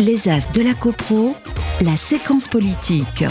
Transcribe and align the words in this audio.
Les 0.00 0.30
As 0.30 0.50
de 0.52 0.62
la 0.62 0.72
CoPro, 0.72 1.36
la 1.84 1.94
séquence 1.94 2.48
politique. 2.48 3.22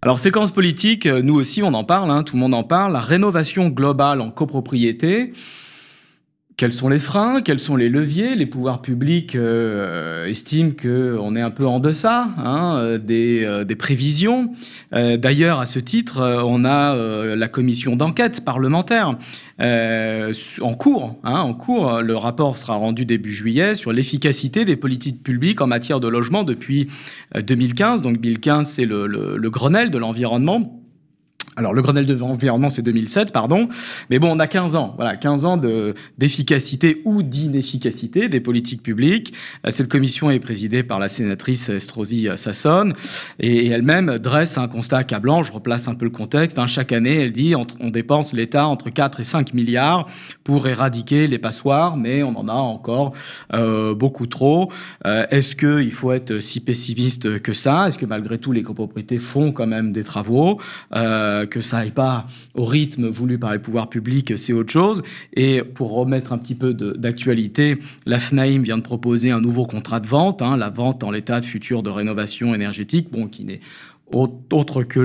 Alors 0.00 0.18
séquence 0.18 0.52
politique, 0.52 1.04
nous 1.04 1.34
aussi 1.34 1.62
on 1.62 1.74
en 1.74 1.84
parle, 1.84 2.10
hein, 2.10 2.22
tout 2.22 2.36
le 2.36 2.40
monde 2.40 2.54
en 2.54 2.62
parle, 2.62 2.94
la 2.94 3.00
rénovation 3.00 3.68
globale 3.68 4.22
en 4.22 4.30
copropriété. 4.30 5.34
Quels 6.56 6.72
sont 6.72 6.88
les 6.88 6.98
freins 6.98 7.40
Quels 7.40 7.58
sont 7.58 7.76
les 7.76 7.88
leviers? 7.88 8.34
Les 8.34 8.44
pouvoirs 8.44 8.82
publics 8.82 9.34
euh, 9.34 10.26
estiment 10.26 10.72
qu'on 10.72 11.34
est 11.34 11.40
un 11.40 11.50
peu 11.50 11.66
en 11.66 11.80
deçà 11.80 12.28
hein, 12.36 12.98
des, 12.98 13.44
euh, 13.44 13.64
prévisions. 13.78 14.50
Euh, 14.92 15.16
D'ailleurs, 15.16 15.60
à 15.60 15.66
ce 15.66 15.78
titre, 15.78 16.18
euh, 16.18 16.42
on 16.44 16.64
a 16.64 16.94
la 17.34 17.48
commission 17.48 17.96
d'enquête 17.96 18.44
parlementaire 18.44 19.16
en 19.58 20.74
cours. 20.74 21.18
Hein, 21.24 21.40
en 21.40 21.54
cours, 21.54 22.02
le 22.02 22.16
rapport 22.16 22.56
sera 22.56 22.74
rendu 22.74 23.04
début 23.06 23.32
juillet 23.32 23.74
sur 23.74 23.92
l'efficacité 23.92 24.64
des 24.64 24.76
politiques 24.76 25.22
publiques 25.22 25.60
en 25.60 25.66
matière 25.66 26.00
de 26.00 26.08
logement 26.08 26.42
depuis 26.42 26.88
2015. 27.34 28.02
Donc 28.02 28.20
2015, 28.20 28.68
c'est 28.68 28.84
le, 28.84 29.06
le, 29.06 29.36
le 29.36 29.50
Grenelle 29.50 29.90
de 29.90 29.98
l'environnement 29.98 30.79
alors 31.56 31.74
le 31.74 31.82
Grenelle 31.82 32.06
de 32.06 32.14
l'environnement 32.14 32.70
c'est 32.70 32.82
2007 32.82 33.32
pardon, 33.32 33.68
mais 34.08 34.18
bon 34.18 34.28
on 34.30 34.38
a 34.38 34.46
15 34.46 34.76
ans, 34.76 34.94
voilà 34.96 35.16
15 35.16 35.44
ans 35.44 35.56
de 35.56 35.94
d'efficacité 36.16 37.02
ou 37.04 37.22
d'inefficacité 37.22 38.28
des 38.28 38.40
politiques 38.40 38.82
publiques. 38.82 39.34
Euh, 39.66 39.70
cette 39.70 39.88
commission 39.88 40.30
est 40.30 40.38
présidée 40.38 40.82
par 40.82 40.98
la 40.98 41.08
sénatrice 41.08 41.68
Estrosi 41.68 42.28
Sassone 42.36 42.92
et 43.38 43.66
elle-même 43.66 44.18
dresse 44.18 44.58
un 44.58 44.68
constat 44.68 44.98
accablant. 44.98 45.42
Je 45.42 45.52
replace 45.52 45.88
un 45.88 45.94
peu 45.94 46.04
le 46.04 46.10
contexte. 46.10 46.58
Hein. 46.58 46.66
Chaque 46.66 46.92
année 46.92 47.16
elle 47.16 47.32
dit 47.32 47.54
on 47.54 47.90
dépense 47.90 48.32
l'État 48.32 48.66
entre 48.66 48.90
4 48.90 49.20
et 49.20 49.24
5 49.24 49.52
milliards 49.54 50.08
pour 50.44 50.68
éradiquer 50.68 51.26
les 51.26 51.38
passoires, 51.38 51.96
mais 51.96 52.22
on 52.22 52.36
en 52.36 52.48
a 52.48 52.52
encore 52.52 53.12
euh, 53.52 53.94
beaucoup 53.94 54.26
trop. 54.26 54.70
Euh, 55.06 55.26
Est-ce 55.30 55.56
que 55.56 55.82
il 55.82 55.92
faut 55.92 56.12
être 56.12 56.38
si 56.40 56.60
pessimiste 56.60 57.40
que 57.40 57.52
ça? 57.52 57.88
Est-ce 57.88 57.98
que 57.98 58.06
malgré 58.06 58.38
tout 58.38 58.52
les 58.52 58.62
copropriétés 58.62 59.18
font 59.18 59.52
quand 59.52 59.66
même 59.66 59.92
des 59.92 60.04
travaux? 60.04 60.60
Que 61.46 61.60
ça 61.60 61.78
aille 61.78 61.90
pas 61.90 62.26
au 62.54 62.64
rythme 62.64 63.08
voulu 63.08 63.38
par 63.38 63.52
les 63.52 63.58
pouvoirs 63.58 63.88
publics, 63.88 64.36
c'est 64.38 64.52
autre 64.52 64.72
chose. 64.72 65.02
Et 65.34 65.62
pour 65.62 65.92
remettre 65.92 66.32
un 66.32 66.38
petit 66.38 66.54
peu 66.54 66.74
d'actualité, 66.74 67.78
la 68.06 68.18
FNAIM 68.18 68.62
vient 68.62 68.78
de 68.78 68.82
proposer 68.82 69.30
un 69.30 69.40
nouveau 69.40 69.66
contrat 69.66 70.00
de 70.00 70.06
vente, 70.06 70.42
hein, 70.42 70.56
la 70.56 70.70
vente 70.70 71.04
en 71.04 71.10
l'état 71.10 71.40
de 71.40 71.46
futur 71.46 71.82
de 71.82 71.90
rénovation 71.90 72.54
énergétique, 72.54 73.08
bon, 73.10 73.26
qui 73.26 73.44
n'est 73.44 73.60
autre 74.12 74.82
que 74.82 74.98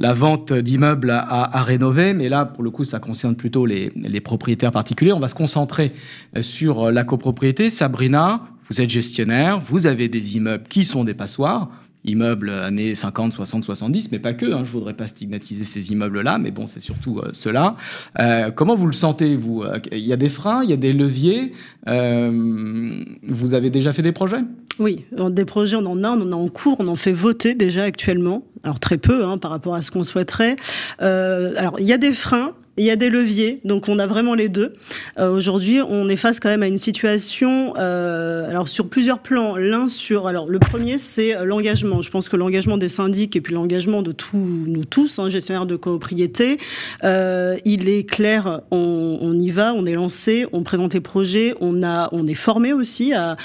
la 0.00 0.12
vente 0.14 0.54
d'immeubles 0.54 1.10
à, 1.10 1.62
rénover, 1.62 2.14
mais 2.14 2.30
là, 2.30 2.46
pour 2.46 2.62
le 2.62 2.70
coup, 2.70 2.84
ça 2.84 2.98
concerne 2.98 3.36
plutôt 3.36 3.66
les, 3.66 3.92
les, 3.94 4.20
propriétaires 4.20 4.72
particuliers. 4.72 5.12
On 5.12 5.20
va 5.20 5.28
se 5.28 5.34
concentrer 5.34 5.92
sur 6.40 6.90
la 6.90 7.04
copropriété. 7.04 7.68
Sabrina, 7.68 8.42
vous 8.70 8.80
êtes 8.80 8.88
gestionnaire, 8.88 9.60
vous 9.60 9.86
avez 9.86 10.08
des 10.08 10.36
immeubles 10.36 10.64
qui 10.68 10.84
sont 10.84 11.04
des 11.04 11.12
passoires 11.12 11.68
immeubles 12.04 12.50
années 12.50 12.94
50, 12.94 13.32
60, 13.32 13.64
70, 13.64 14.10
mais 14.12 14.18
pas 14.18 14.34
que. 14.34 14.46
Hein, 14.46 14.62
je 14.64 14.70
voudrais 14.70 14.94
pas 14.94 15.06
stigmatiser 15.06 15.64
ces 15.64 15.92
immeubles-là, 15.92 16.38
mais 16.38 16.50
bon, 16.50 16.66
c'est 16.66 16.80
surtout 16.80 17.18
euh, 17.18 17.30
cela. 17.32 17.76
Euh, 18.18 18.50
comment 18.50 18.74
vous 18.74 18.86
le 18.86 18.92
sentez, 18.92 19.36
vous 19.36 19.64
Il 19.92 19.98
y 19.98 20.12
a 20.12 20.16
des 20.16 20.28
freins, 20.28 20.62
il 20.64 20.70
y 20.70 20.72
a 20.72 20.76
des 20.76 20.92
leviers. 20.92 21.52
Euh, 21.88 23.04
vous 23.26 23.54
avez 23.54 23.70
déjà 23.70 23.92
fait 23.92 24.02
des 24.02 24.12
projets? 24.12 24.42
Oui, 24.78 25.04
des 25.30 25.44
projets, 25.44 25.76
on 25.76 25.86
en 25.86 26.02
a, 26.04 26.10
on 26.10 26.22
en 26.22 26.32
a 26.32 26.36
en 26.36 26.48
cours, 26.48 26.76
on 26.78 26.86
en 26.86 26.96
fait 26.96 27.12
voter 27.12 27.54
déjà 27.54 27.84
actuellement. 27.84 28.44
Alors 28.64 28.78
très 28.78 28.96
peu 28.96 29.24
hein, 29.24 29.38
par 29.38 29.50
rapport 29.50 29.74
à 29.74 29.82
ce 29.82 29.90
qu'on 29.90 30.04
souhaiterait. 30.04 30.56
Euh, 31.02 31.52
alors 31.56 31.78
il 31.78 31.86
y 31.86 31.92
a 31.92 31.98
des 31.98 32.12
freins, 32.12 32.54
il 32.78 32.84
y 32.86 32.90
a 32.90 32.96
des 32.96 33.10
leviers, 33.10 33.60
donc 33.64 33.88
on 33.88 33.98
a 33.98 34.06
vraiment 34.06 34.34
les 34.34 34.48
deux. 34.48 34.74
Euh, 35.18 35.30
Aujourd'hui, 35.30 35.80
on 35.86 36.08
est 36.08 36.16
face 36.16 36.40
quand 36.40 36.48
même 36.48 36.62
à 36.62 36.68
une 36.68 36.78
situation, 36.78 37.74
euh, 37.76 38.48
alors 38.48 38.66
sur 38.66 38.88
plusieurs 38.88 39.18
plans. 39.18 39.56
L'un 39.56 39.88
sur, 39.88 40.26
alors 40.26 40.48
le 40.48 40.58
premier, 40.58 40.96
c'est 40.96 41.34
l'engagement. 41.44 42.00
Je 42.00 42.10
pense 42.10 42.30
que 42.30 42.36
l'engagement 42.36 42.78
des 42.78 42.88
syndics 42.88 43.36
et 43.36 43.42
puis 43.42 43.52
l'engagement 43.52 44.00
de 44.00 44.12
tous 44.12 44.38
nous 44.38 44.86
tous, 44.86 45.18
hein, 45.18 45.28
gestionnaires 45.28 45.66
de 45.66 45.76
copropriété, 45.76 46.56
euh, 47.04 47.56
il 47.66 47.90
est 47.90 48.08
clair. 48.08 48.62
On, 48.70 49.38
y 49.38 49.50
va, 49.50 49.74
on 49.74 49.84
est 49.84 49.92
lancé, 49.92 50.46
on 50.52 50.62
présente 50.62 50.94
les 50.94 51.00
projets, 51.00 51.54
on 51.60 51.82
a, 51.82 52.08
on 52.12 52.26
est 52.26 52.34
formé 52.34 52.72
aussi 52.72 53.12
à, 53.12 53.36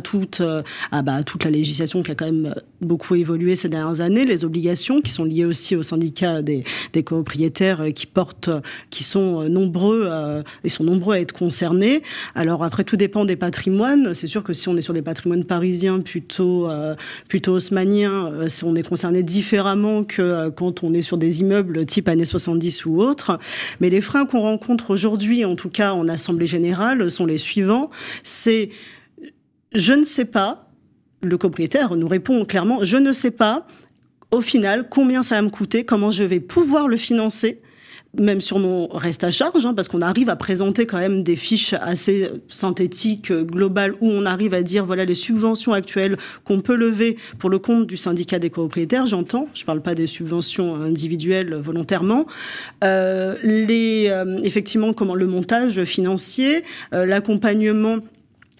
toute, 0.00 0.42
bah, 0.42 1.14
à 1.14 1.22
toute 1.22 1.44
la 1.44 1.50
législation 1.50 2.02
qui 2.02 2.10
a 2.10 2.14
quand 2.14 2.26
même 2.26 2.54
beaucoup 2.80 3.14
évolué 3.14 3.56
ces 3.56 3.68
dernières 3.68 4.00
années, 4.00 4.24
les 4.24 4.44
obligations 4.44 5.00
qui 5.00 5.10
sont 5.10 5.24
liées 5.24 5.44
aussi 5.44 5.76
aux 5.76 5.82
syndicats 5.82 6.42
des, 6.42 6.64
des 6.92 7.02
copropriétaires 7.02 7.84
qui 7.94 8.06
portent 8.06 8.50
qui 8.90 9.04
sont 9.04 9.48
nombreux, 9.48 10.04
euh, 10.06 10.42
ils 10.64 10.70
sont 10.70 10.84
nombreux 10.84 11.14
à 11.14 11.20
être 11.20 11.32
concernés. 11.32 12.02
Alors 12.34 12.62
après, 12.64 12.84
tout 12.84 12.96
dépend 12.96 13.24
des 13.24 13.36
patrimoines. 13.36 14.14
C'est 14.14 14.26
sûr 14.26 14.42
que 14.42 14.52
si 14.52 14.68
on 14.68 14.76
est 14.76 14.82
sur 14.82 14.94
des 14.94 15.02
patrimoines 15.02 15.44
parisiens 15.44 16.00
plutôt 16.00 16.68
euh, 16.68 16.94
plutôt 17.28 17.52
haussmanniens, 17.52 18.32
euh, 18.32 18.48
on 18.62 18.74
est 18.74 18.86
concerné 18.86 19.22
différemment 19.22 20.04
que 20.04 20.22
euh, 20.22 20.50
quand 20.50 20.82
on 20.82 20.92
est 20.92 21.02
sur 21.02 21.18
des 21.18 21.40
immeubles 21.40 21.86
type 21.86 22.08
années 22.08 22.24
70 22.24 22.86
ou 22.86 23.00
autres. 23.00 23.38
Mais 23.80 23.90
les 23.90 24.00
freins 24.00 24.26
qu'on 24.26 24.40
rencontre 24.40 24.90
aujourd'hui, 24.90 25.44
en 25.44 25.56
tout 25.56 25.70
cas 25.70 25.92
en 25.92 26.08
assemblée 26.08 26.46
générale, 26.46 27.10
sont 27.10 27.26
les 27.26 27.38
suivants. 27.38 27.90
C'est 28.22 28.70
je 29.72 29.92
ne 29.92 30.04
sais 30.04 30.24
pas. 30.24 30.66
Le 31.22 31.36
copropriétaire 31.36 31.94
nous 31.96 32.08
répond 32.08 32.44
clairement, 32.46 32.82
je 32.82 32.96
ne 32.96 33.12
sais 33.12 33.30
pas 33.30 33.66
au 34.30 34.40
final 34.40 34.88
combien 34.88 35.22
ça 35.22 35.34
va 35.34 35.42
me 35.42 35.50
coûter, 35.50 35.84
comment 35.84 36.10
je 36.10 36.24
vais 36.24 36.40
pouvoir 36.40 36.88
le 36.88 36.96
financer 36.96 37.60
même 38.18 38.40
sur 38.40 38.58
mon 38.58 38.88
reste 38.88 39.24
à 39.24 39.30
charge, 39.30 39.64
hein, 39.66 39.74
parce 39.74 39.88
qu'on 39.88 40.00
arrive 40.00 40.30
à 40.30 40.36
présenter 40.36 40.86
quand 40.86 40.98
même 40.98 41.22
des 41.22 41.36
fiches 41.36 41.74
assez 41.74 42.30
synthétiques, 42.48 43.32
globales, 43.32 43.94
où 44.00 44.10
on 44.10 44.26
arrive 44.26 44.54
à 44.54 44.62
dire 44.62 44.84
voilà 44.84 45.04
les 45.04 45.14
subventions 45.14 45.72
actuelles 45.72 46.16
qu'on 46.44 46.60
peut 46.60 46.74
lever 46.74 47.16
pour 47.38 47.50
le 47.50 47.58
compte 47.58 47.86
du 47.86 47.96
syndicat 47.96 48.38
des 48.38 48.50
copropriétaires, 48.50 49.06
j'entends, 49.06 49.48
je 49.54 49.62
ne 49.62 49.66
parle 49.66 49.82
pas 49.82 49.94
des 49.94 50.06
subventions 50.06 50.76
individuelles 50.76 51.54
volontairement, 51.54 52.26
euh, 52.84 53.36
les, 53.42 54.08
euh, 54.08 54.38
effectivement 54.42 54.92
comment 54.92 55.14
le 55.14 55.26
montage 55.26 55.84
financier, 55.84 56.64
euh, 56.94 57.06
l'accompagnement 57.06 57.98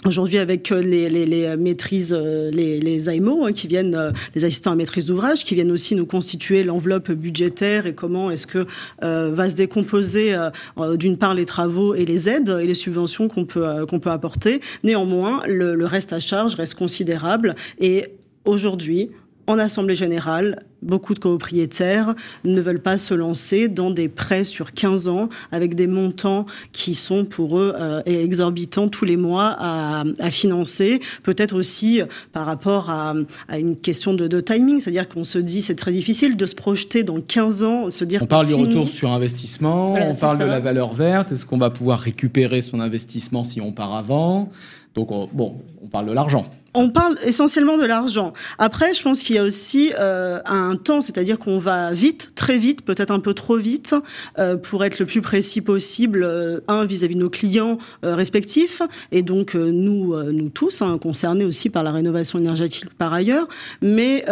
Aujourd'hui, 0.07 0.39
avec 0.39 0.73
euh, 0.73 0.81
les, 0.81 1.11
les 1.11 1.57
maîtrises, 1.59 2.17
euh, 2.17 2.51
les, 2.51 2.79
les 2.79 3.11
AMO 3.11 3.45
hein, 3.45 3.53
qui 3.53 3.67
viennent, 3.67 3.95
euh, 3.95 4.13
les 4.35 4.47
assistants 4.47 4.73
à 4.73 4.75
maîtrise 4.75 5.05
d'ouvrage, 5.05 5.45
qui 5.45 5.55
viennent 5.55 5.71
aussi 5.71 5.95
nous 5.95 6.07
constituer 6.07 6.65
l'enveloppe 6.65 7.13
budgétaire 7.13 7.85
et 7.85 7.95
comment 7.95 8.31
est-ce 8.31 8.47
que 8.47 8.67
euh, 9.03 9.31
va 9.31 9.51
se 9.51 9.55
décomposer 9.55 10.35
euh, 10.35 10.97
d'une 10.97 11.19
part 11.19 11.35
les 11.35 11.45
travaux 11.45 11.95
et 11.95 12.07
les 12.07 12.31
aides 12.31 12.49
et 12.63 12.67
les 12.67 12.75
subventions 12.75 13.29
qu'on 13.29 13.45
peut 13.45 13.85
qu'on 13.87 14.01
peut 14.01 14.11
apporter. 14.11 14.61
Néanmoins, 14.85 15.43
le, 15.47 15.75
le 15.75 15.87
reste 15.87 16.15
à 16.15 16.21
charge 16.21 16.55
reste 16.55 16.75
considérable 16.75 17.55
et 17.79 18.07
aujourd'hui, 18.47 19.11
en 19.51 19.59
assemblée 19.59 19.97
générale, 19.97 20.65
beaucoup 20.83 21.15
de 21.15 21.19
copropriétaires 21.19 22.15
ne 22.45 22.61
veulent 22.61 22.81
pas 22.81 22.99
se 22.99 23.15
lancer 23.15 23.69
dans 23.69 23.91
des 23.91 24.09
prêts 24.09 24.45
sur 24.45 24.73
15 24.73 25.09
ans 25.09 25.29
avec 25.53 25.75
des 25.75 25.87
montants 25.87 26.47
qui 26.73 26.95
sont 26.95 27.25
pour 27.25 27.59
eux 27.59 27.75
euh, 27.79 28.03
exorbitants 28.07 28.89
tous 28.89 29.05
les 29.05 29.17
mois 29.17 29.57
à, 29.59 30.05
à 30.21 30.31
financer. 30.31 31.01
Peut-être 31.23 31.55
aussi 31.55 32.01
par 32.33 32.47
rapport 32.47 32.91
à, 32.91 33.15
à 33.49 33.59
une 33.59 33.77
question 33.77 34.15
de, 34.15 34.27
de 34.27 34.41
timing, 34.41 34.81
c'est-à-dire 34.81 35.09
qu'on 35.09 35.25
se 35.25 35.39
dit 35.39 35.63
c'est 35.63 35.75
très 35.75 35.93
difficile 35.93 36.37
de 36.37 36.47
se 36.47 36.55
projeter 36.55 37.03
dans 37.03 37.21
15 37.21 37.65
ans, 37.65 37.91
se 37.91 38.05
dire 38.05 38.23
on 38.23 38.27
parle 38.27 38.47
du 38.47 38.55
retour 38.55 38.89
sur 38.89 39.11
investissement, 39.11 39.91
voilà, 39.91 40.07
on 40.07 40.15
parle 40.15 40.39
ça. 40.39 40.45
de 40.45 40.49
la 40.49 40.61
valeur 40.61 40.95
verte, 40.95 41.33
est-ce 41.33 41.45
qu'on 41.45 41.59
va 41.59 41.71
pouvoir 41.71 41.99
récupérer 42.01 42.61
son 42.61 42.81
investissement 42.81 43.45
si 43.45 43.61
on 43.61 43.73
part 43.73 43.95
avant? 43.95 44.49
Donc 44.95 45.13
on, 45.13 45.29
bon, 45.33 45.57
on 45.83 45.89
parle 45.89 46.07
de 46.07 46.13
l'argent. 46.13 46.47
On 46.73 46.91
parle 46.91 47.17
essentiellement 47.25 47.79
de 47.79 47.85
l'argent. 47.85 48.33
Après, 48.59 48.95
je 48.95 49.03
pense 49.03 49.25
qu'il 49.25 49.35
y 49.35 49.39
a 49.39 49.43
aussi 49.43 49.93
euh, 49.99 50.39
un 50.47 50.77
temps, 50.77 51.01
c'est-à-dire 51.01 51.39
qu'on 51.39 51.59
va 51.59 51.93
vite, 51.93 52.31
très 52.37 52.59
vite, 52.59 52.85
peut-être 52.85 53.11
un 53.11 53.19
peu 53.19 53.35
trop 53.35 53.57
vite, 53.57 53.95
euh, 54.39 54.57
pour 54.57 54.85
être 54.85 55.01
le 55.01 55.07
plus 55.07 55.21
précis 55.21 55.63
possible, 55.63 56.23
euh, 56.23 56.61
un 56.69 56.85
vis-à-vis 56.85 57.15
-vis 57.15 57.19
de 57.19 57.23
nos 57.23 57.31
clients 57.31 57.79
respectifs, 58.03 58.83
et 59.11 59.23
donc 59.23 59.55
nous, 59.55 60.15
nous 60.33 60.49
tous, 60.49 60.83
hein, 60.83 60.99
concernés 60.99 61.45
aussi 61.45 61.71
par 61.71 61.83
la 61.83 61.91
rénovation 61.91 62.39
énergétique 62.39 62.91
par 62.97 63.13
ailleurs, 63.13 63.49
mais 63.83 64.25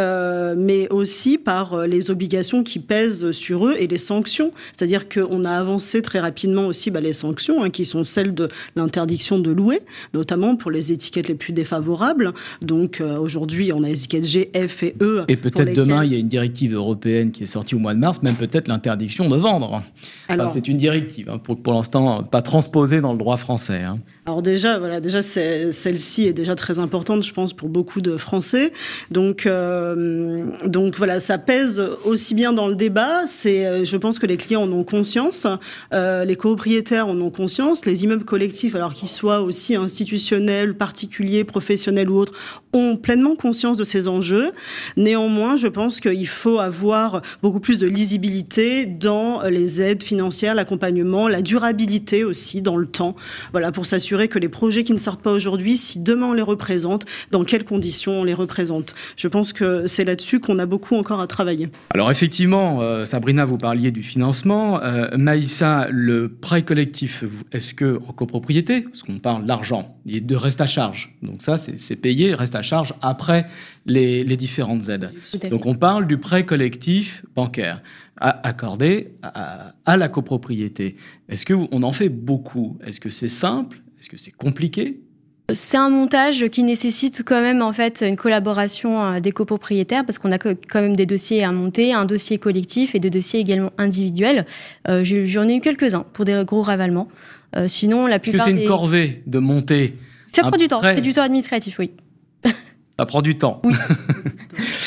mais 0.56 0.88
aussi 0.91 1.38
par 1.38 1.87
les 1.87 2.11
obligations 2.11 2.62
qui 2.62 2.79
pèsent 2.79 3.32
sur 3.32 3.67
eux 3.67 3.75
et 3.79 3.87
les 3.87 3.99
sanctions. 3.99 4.52
C'est-à-dire 4.73 5.08
qu'on 5.08 5.43
a 5.44 5.50
avancé 5.50 6.02
très 6.02 6.20
rapidement 6.20 6.67
aussi 6.67 6.91
bah, 6.91 7.00
les 7.00 7.12
sanctions, 7.12 7.62
hein, 7.62 7.70
qui 7.70 7.84
sont 7.84 8.05
celles 8.05 8.34
de 8.34 8.49
l'interdiction 8.76 9.38
de 9.38 9.50
louer, 9.50 9.81
notamment 10.14 10.56
pour 10.56 10.70
les 10.70 10.93
étiquettes 10.93 11.29
les 11.29 11.34
plus 11.34 11.52
défavorables. 11.52 12.27
Donc 12.62 13.00
euh, 13.00 13.19
aujourd'hui, 13.19 13.72
on 13.72 13.82
a 13.82 13.88
les 13.88 13.92
étiquettes 13.92 14.25
G, 14.25 14.50
F 14.54 14.82
et 14.82 14.94
E. 15.00 15.25
Et 15.28 15.36
peut-être 15.36 15.72
demain, 15.72 16.04
il 16.04 16.12
y 16.12 16.16
a 16.16 16.19
une 16.19 16.28
directive 16.28 16.75
européenne 16.75 17.30
qui 17.30 17.44
est 17.44 17.46
sortie 17.46 17.75
au 17.75 17.78
mois 17.78 17.94
de 17.94 18.00
mars, 18.00 18.22
même 18.22 18.36
peut-être 18.36 18.69
l'interdiction 18.69 19.28
de 19.28 19.36
vendre. 19.36 19.82
Enfin, 20.28 20.50
c'est 20.52 20.69
une 20.69 20.78
directive, 20.78 21.28
hein, 21.30 21.38
pour, 21.38 21.60
pour 21.62 21.75
l'instant 21.75 22.22
pas 22.22 22.42
transposée 22.42 23.00
dans 23.00 23.12
le 23.12 23.19
droit 23.19 23.36
français. 23.36 23.82
Hein. 23.82 23.98
Alors 24.26 24.42
déjà, 24.42 24.78
voilà, 24.78 25.00
déjà 25.00 25.22
celle-ci 25.22 26.26
est 26.26 26.34
déjà 26.34 26.54
très 26.54 26.78
importante, 26.78 27.22
je 27.22 27.32
pense, 27.32 27.54
pour 27.54 27.70
beaucoup 27.70 28.02
de 28.02 28.19
Français. 28.19 28.72
Donc, 29.10 29.46
euh, 29.46 30.44
donc 30.66 30.96
voilà, 30.98 31.19
ça 31.19 31.38
pèse 31.38 31.82
aussi 32.04 32.34
bien 32.34 32.52
dans 32.52 32.69
le 32.69 32.74
débat. 32.74 33.26
C'est, 33.26 33.86
je 33.86 33.96
pense 33.96 34.19
que 34.19 34.26
les 34.26 34.36
clients 34.36 34.64
en 34.64 34.72
ont 34.72 34.84
conscience, 34.84 35.46
euh, 35.94 36.24
les 36.24 36.36
copropriétaires 36.36 37.08
en 37.08 37.19
ont 37.20 37.31
conscience, 37.31 37.86
les 37.86 38.04
immeubles 38.04 38.24
collectifs, 38.24 38.74
alors 38.74 38.92
qu'ils 38.92 39.08
soient 39.08 39.40
aussi 39.40 39.74
institutionnels, 39.74 40.74
particuliers, 40.74 41.44
professionnels 41.44 42.10
ou 42.10 42.18
ont 42.73 42.97
pleinement 42.97 43.37
conscience 43.37 43.76
de 43.76 43.85
ces 43.85 44.09
enjeux. 44.09 44.53
Néanmoins, 44.97 45.56
je 45.56 45.69
pense 45.69 46.00
qu'il 46.00 46.29
faut 46.29 46.59
avoir 46.59 47.23
beaucoup 47.43 47.61
plus 47.61 47.79
de 47.79 47.87
lisibilité 47.87 48.87
dans 48.87 49.43
les 49.43 49.82
aides 49.82 50.03
financières, 50.03 50.55
l'accompagnement, 50.55 51.29
la 51.29 51.43
durabilité 51.43 52.25
aussi 52.25 52.62
dans 52.62 52.76
le 52.76 52.87
temps. 52.87 53.15
Voilà, 53.53 53.73
pour 53.73 53.87
s'assurer 53.87 54.29
que 54.29 54.38
les 54.38 54.49
projets 54.49 54.85
qui 54.85 54.93
ne 54.93 54.99
sortent 54.99 55.23
pas 55.23 55.32
aujourd'hui, 55.32 55.76
si 55.76 56.00
demain 56.00 56.26
on 56.26 56.32
les 56.32 56.43
représente, 56.43 57.05
dans 57.31 57.44
quelles 57.44 57.65
conditions 57.65 58.20
on 58.20 58.25
les 58.25 58.35
représente. 58.35 58.94
Je 59.17 59.29
pense 59.29 59.53
que 59.53 59.87
c'est 59.87 60.05
là-dessus 60.05 60.41
qu'on 60.41 60.59
a 60.59 60.67
beaucoup 60.67 60.97
encore 60.97 61.20
à 61.20 61.26
travailler. 61.26 61.69
Alors 61.91 62.11
effectivement, 62.11 62.81
euh, 62.82 63.05
Sabrina, 63.05 63.44
vous 63.44 63.59
parliez 63.59 63.91
du 63.91 64.03
financement. 64.03 64.82
Euh, 64.82 65.09
Maïssa, 65.17 65.88
le 65.91 66.29
prêt 66.29 66.62
collectif, 66.62 67.25
est-ce 67.53 67.75
que 67.75 67.99
en 68.09 68.12
copropriété, 68.12 68.82
parce 68.82 69.03
qu'on 69.03 69.19
parle 69.19 69.47
d'argent, 69.47 69.88
a 70.09 70.20
de 70.20 70.37
reste 70.37 70.61
à 70.61 70.67
charge. 70.67 71.15
Donc 71.23 71.43
ça, 71.43 71.56
c'est 71.59 71.97
reste 72.34 72.55
à 72.55 72.62
charge 72.62 72.94
après 73.02 73.46
les, 73.87 74.25
différentes 74.37 74.88
aides. 74.88 75.10
Donc 75.50 75.66
on 75.66 75.75
parle 75.75 76.06
du 76.06 76.19
prêt 76.19 76.44
collectif 76.44 77.25
bancaire 77.34 77.82
accordé 78.16 79.12
à, 79.22 79.75
à 79.87 79.96
la 79.96 80.08
copropriété. 80.08 80.96
Est-ce 81.28 81.46
qu'on 81.46 81.82
en 81.82 81.93
fait 81.93 82.08
beaucoup? 82.08 82.78
Est-ce 82.84 83.00
que 83.00 83.10
c'est 83.10 83.28
simple? 83.28 83.81
Est-ce 84.00 84.08
que 84.08 84.16
c'est 84.16 84.32
compliqué? 84.32 85.00
C'est 85.55 85.78
un 85.78 85.88
montage 85.88 86.46
qui 86.49 86.62
nécessite 86.62 87.22
quand 87.25 87.40
même 87.40 87.62
en 87.62 87.72
fait 87.72 88.05
une 88.06 88.16
collaboration 88.16 89.02
euh, 89.02 89.20
des 89.20 89.32
copropriétaires 89.32 90.05
parce 90.05 90.19
qu'on 90.19 90.31
a 90.31 90.37
quand 90.37 90.82
même 90.82 90.94
des 90.94 91.06
dossiers 91.06 91.43
à 91.43 91.52
monter, 91.52 91.94
un 91.94 92.05
dossier 92.05 92.37
collectif 92.37 92.94
et 92.94 92.99
des 92.99 93.08
dossiers 93.08 93.40
également 93.40 93.72
individuels. 93.78 94.44
Euh, 94.88 95.05
j'en 95.05 95.49
ai 95.49 95.56
eu 95.56 95.60
quelques-uns 95.60 96.05
pour 96.12 96.26
des 96.26 96.43
gros 96.44 96.60
ravalements. 96.60 97.08
Euh, 97.56 97.66
sinon, 97.66 98.06
la 98.06 98.19
plupart. 98.19 98.46
Est-ce 98.46 98.50
que 98.50 98.56
c'est 98.58 98.62
une 98.62 98.69
corvée 98.69 99.22
de 99.26 99.38
monter 99.38 99.94
Ça 100.32 100.42
prend 100.42 100.56
du 100.56 100.69
temps. 100.69 100.80
C'est 100.82 101.00
du 101.00 101.12
temps 101.12 101.22
administratif, 101.22 101.78
oui. 101.78 101.92
Ça 102.98 103.06
prend 103.06 103.22
du 103.22 103.38
temps. 103.38 103.60
Oui. 103.64 103.75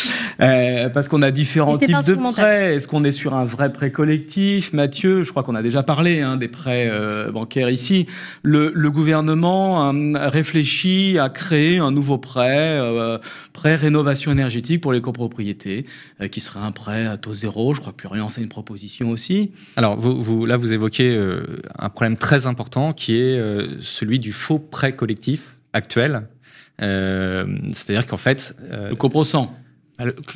Euh, 0.41 0.89
parce 0.89 1.07
qu'on 1.07 1.21
a 1.21 1.31
différents 1.31 1.77
types 1.77 1.91
de 1.91 2.31
prêts. 2.31 2.75
Est-ce 2.75 2.87
qu'on 2.87 3.03
est 3.03 3.11
sur 3.11 3.35
un 3.35 3.45
vrai 3.45 3.71
prêt 3.71 3.91
collectif? 3.91 4.73
Mathieu, 4.73 5.23
je 5.23 5.29
crois 5.29 5.43
qu'on 5.43 5.55
a 5.55 5.61
déjà 5.61 5.83
parlé 5.83 6.21
hein, 6.21 6.35
des 6.35 6.47
prêts 6.47 6.89
euh, 6.89 7.31
bancaires 7.31 7.69
ici. 7.69 8.07
Le, 8.41 8.71
gouvernement 8.91 9.89
a 9.89 10.29
réfléchi 10.29 11.17
à 11.17 11.29
créer 11.29 11.77
un 11.77 11.91
nouveau 11.91 12.17
prêt, 12.17 12.77
euh, 12.79 13.19
prêt 13.53 13.75
rénovation 13.75 14.31
énergétique 14.31 14.81
pour 14.81 14.91
les 14.91 15.01
copropriétés, 15.01 15.85
qui 16.31 16.41
serait 16.41 16.59
un 16.59 16.71
prêt 16.71 17.05
à 17.05 17.17
taux 17.17 17.33
zéro. 17.33 17.73
Je 17.73 17.79
crois 17.79 17.93
que 17.93 17.97
Plurian, 17.97 18.27
c'est 18.27 18.41
une 18.41 18.49
proposition 18.49 19.11
aussi. 19.11 19.51
Alors, 19.77 19.95
vous, 19.95 20.21
vous, 20.21 20.45
là, 20.45 20.57
vous 20.57 20.73
évoquez 20.73 21.17
un 21.79 21.89
problème 21.89 22.17
très 22.17 22.47
important 22.47 22.91
qui 22.91 23.15
est 23.15 23.39
celui 23.79 24.19
du 24.19 24.33
faux 24.33 24.59
prêt 24.59 24.93
collectif 24.95 25.57
actuel. 25.71 26.23
C'est-à-dire 26.79 28.07
qu'en 28.07 28.17
fait... 28.17 28.55
le 28.69 28.95
coprocent 28.95 29.49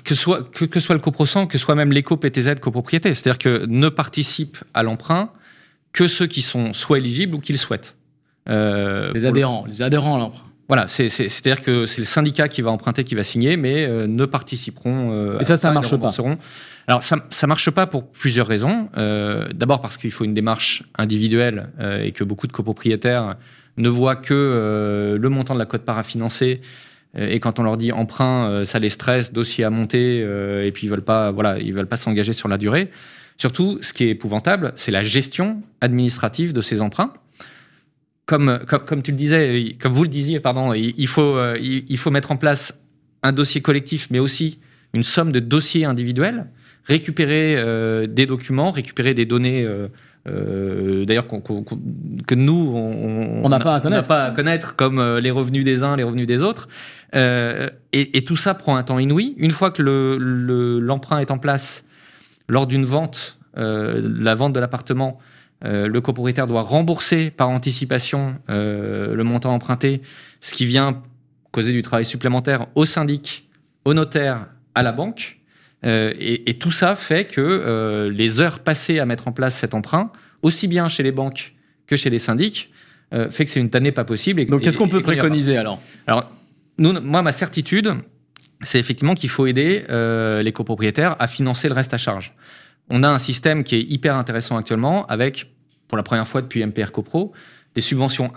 que 0.03 0.15
soit, 0.15 0.49
que, 0.51 0.79
soit 0.79 0.95
le 0.95 1.01
coprocent, 1.01 1.47
que 1.47 1.57
soit 1.57 1.75
même 1.75 1.91
l'éco-PTZ 1.91 2.55
copropriété. 2.59 3.13
C'est-à-dire 3.13 3.39
que 3.39 3.65
ne 3.65 3.89
participent 3.89 4.57
à 4.73 4.83
l'emprunt 4.83 5.29
que 5.93 6.07
ceux 6.07 6.27
qui 6.27 6.41
sont 6.41 6.73
soit 6.73 6.97
éligibles 6.97 7.35
ou 7.35 7.39
qui 7.39 7.53
le 7.53 7.57
souhaitent. 7.57 7.95
Euh, 8.49 9.11
les 9.13 9.25
adhérents, 9.25 9.65
les 9.67 9.81
adhérents 9.81 10.15
à 10.15 10.19
l'emprunt. 10.19 10.41
Voilà, 10.67 10.87
c'est-à-dire 10.87 11.61
que 11.61 11.85
c'est 11.85 12.01
le 12.01 12.05
syndicat 12.05 12.47
qui 12.47 12.63
va 12.63 12.71
emprunter, 12.71 13.03
qui 13.03 13.13
va 13.13 13.23
signer, 13.23 13.55
mais 13.55 13.85
euh, 13.85 14.07
ne 14.07 14.25
participeront. 14.25 15.11
Euh, 15.11 15.39
Et 15.39 15.43
ça, 15.43 15.57
ça 15.57 15.71
marche 15.71 15.95
pas. 15.95 16.11
Alors 16.87 17.03
ça, 17.03 17.17
ça 17.29 17.45
marche 17.45 17.69
pas 17.69 17.85
pour 17.85 18.09
plusieurs 18.09 18.47
raisons. 18.47 18.89
D'abord 18.95 19.81
parce 19.81 19.97
qu'il 19.97 20.11
faut 20.11 20.25
une 20.25 20.33
démarche 20.33 20.83
individuelle 20.97 21.69
et 22.01 22.11
que 22.11 22.23
beaucoup 22.23 22.47
de 22.47 22.51
copropriétaires 22.51 23.35
ne 23.77 23.89
voient 23.89 24.15
que 24.15 25.17
le 25.19 25.29
montant 25.29 25.53
de 25.53 25.59
la 25.59 25.65
cote-part 25.65 25.97
à 25.97 26.03
financer 26.03 26.61
euh, 26.61 26.63
et 27.15 27.39
quand 27.39 27.59
on 27.59 27.63
leur 27.63 27.77
dit 27.77 27.91
emprunt, 27.91 28.49
euh, 28.49 28.65
ça 28.65 28.79
les 28.79 28.89
stresse, 28.89 29.31
dossier 29.31 29.63
à 29.63 29.69
monter, 29.69 30.21
euh, 30.23 30.65
et 30.65 30.71
puis 30.71 30.87
ils 30.87 30.89
veulent 30.89 31.03
pas, 31.03 31.31
voilà, 31.31 31.59
ils 31.59 31.73
veulent 31.73 31.87
pas 31.87 31.97
s'engager 31.97 32.33
sur 32.33 32.47
la 32.47 32.57
durée. 32.57 32.89
Surtout, 33.37 33.79
ce 33.81 33.93
qui 33.93 34.05
est 34.05 34.09
épouvantable, 34.09 34.73
c'est 34.75 34.91
la 34.91 35.03
gestion 35.03 35.61
administrative 35.81 36.53
de 36.53 36.61
ces 36.61 36.81
emprunts. 36.81 37.13
Comme, 38.25 38.59
comme, 38.67 39.03
tu 39.03 39.11
le 39.11 39.17
disais, 39.17 39.75
comme 39.79 39.93
vous 39.93 40.03
le 40.03 40.09
disiez, 40.09 40.39
pardon, 40.39 40.73
il 40.73 41.07
faut, 41.07 41.37
il, 41.57 41.97
faut 41.97 42.09
mettre 42.09 42.31
en 42.31 42.37
place 42.37 42.79
un 43.21 43.33
dossier 43.33 43.61
collectif, 43.61 44.07
mais 44.09 44.17
aussi 44.17 44.57
une 44.93 45.03
somme 45.03 45.31
de 45.31 45.39
dossiers 45.39 45.85
individuels, 45.85 46.47
récupérer 46.85 48.07
des 48.07 48.25
documents, 48.25 48.71
récupérer 48.71 49.13
des 49.13 49.27
données 49.27 49.63
euh, 49.63 49.89
d'ailleurs 50.25 51.27
que 51.27 52.35
nous 52.35 52.71
on 52.75 53.49
n'a 53.49 53.59
pas 53.59 53.75
à 53.75 53.79
connaître, 53.79 54.07
pas 54.07 54.25
à 54.25 54.31
connaître 54.31 54.75
comme 54.75 54.99
euh, 54.99 55.19
les 55.19 55.31
revenus 55.31 55.63
des 55.63 55.83
uns, 55.83 55.95
les 55.95 56.03
revenus 56.03 56.27
des 56.27 56.41
autres. 56.41 56.67
Euh, 57.15 57.67
et, 57.93 58.25
tout 58.25 58.35
ça 58.35 58.53
prend 58.53 58.75
un 58.75 58.83
temps 58.83 58.99
inouï. 58.99 59.35
Une 59.37 59.51
fois 59.51 59.71
que 59.71 59.81
l'emprunt 59.81 61.19
est 61.19 61.31
en 61.31 61.37
place, 61.37 61.85
lors 62.49 62.67
d'une 62.67 62.85
vente, 62.85 63.37
la 63.55 64.35
vente 64.35 64.51
de 64.51 64.59
l'appartement, 64.59 65.19
le 65.61 65.99
copropriétaire 65.99 66.45
doit 66.45 66.61
rembourser 66.61 67.31
par 67.31 67.49
anticipation 67.49 68.35
le 68.49 69.21
montant 69.23 69.53
emprunté, 69.53 70.01
ce 70.41 70.53
qui 70.53 70.65
vient 70.65 71.01
causer 71.51 71.71
du 71.71 71.81
travail 71.81 72.03
supplémentaire 72.03 72.65
au 72.75 72.83
syndic, 72.83 73.49
au 73.85 73.93
notaire, 73.93 74.47
à 74.73 74.83
la 74.83 74.91
banque. 74.91 75.39
Euh, 75.85 76.13
et, 76.19 76.55
tout 76.55 76.71
ça 76.71 76.95
fait 76.95 77.25
que 77.25 77.41
euh, 77.41 78.09
les 78.09 78.41
heures 78.41 78.59
passées 78.59 78.99
à 78.99 79.05
mettre 79.05 79.27
en 79.27 79.31
place 79.31 79.55
cet 79.55 79.73
emprunt, 79.73 80.11
aussi 80.41 80.67
bien 80.67 80.89
chez 80.89 81.03
les 81.03 81.11
banques 81.11 81.53
que 81.85 81.95
chez 81.95 82.09
les 82.09 82.17
syndics, 82.17 82.71
euh, 83.13 83.29
fait 83.29 83.45
que 83.45 83.51
c'est 83.51 83.59
une 83.59 83.69
tannée 83.69 83.91
pas 83.91 84.03
possible. 84.03 84.43
Donc 84.47 84.61
qu'est-ce 84.61 84.77
qu'on 84.77 84.89
peut 84.89 85.03
préconiser 85.03 85.57
alors? 85.57 85.79
Alors, 86.07 86.31
moi, 86.77 87.21
ma 87.21 87.31
certitude, 87.31 87.93
c'est 88.61 88.79
effectivement 88.79 89.13
qu'il 89.13 89.29
faut 89.29 89.45
aider 89.45 89.83
les 90.43 90.51
copropriétaires 90.51 91.15
à 91.19 91.27
financer 91.27 91.67
le 91.67 91.75
reste 91.75 91.93
à 91.93 91.97
charge. 91.97 92.33
On 92.89 93.03
a 93.03 93.09
un 93.09 93.19
système 93.19 93.63
qui 93.63 93.75
est 93.75 93.81
hyper 93.81 94.15
intéressant 94.15 94.57
actuellement 94.57 95.05
avec, 95.07 95.53
pour 95.87 95.97
la 95.97 96.03
première 96.03 96.27
fois 96.27 96.41
depuis 96.41 96.65
MPR 96.65 96.91
CoPro, 96.91 97.31
des 97.75 97.81
subventions 97.81 98.31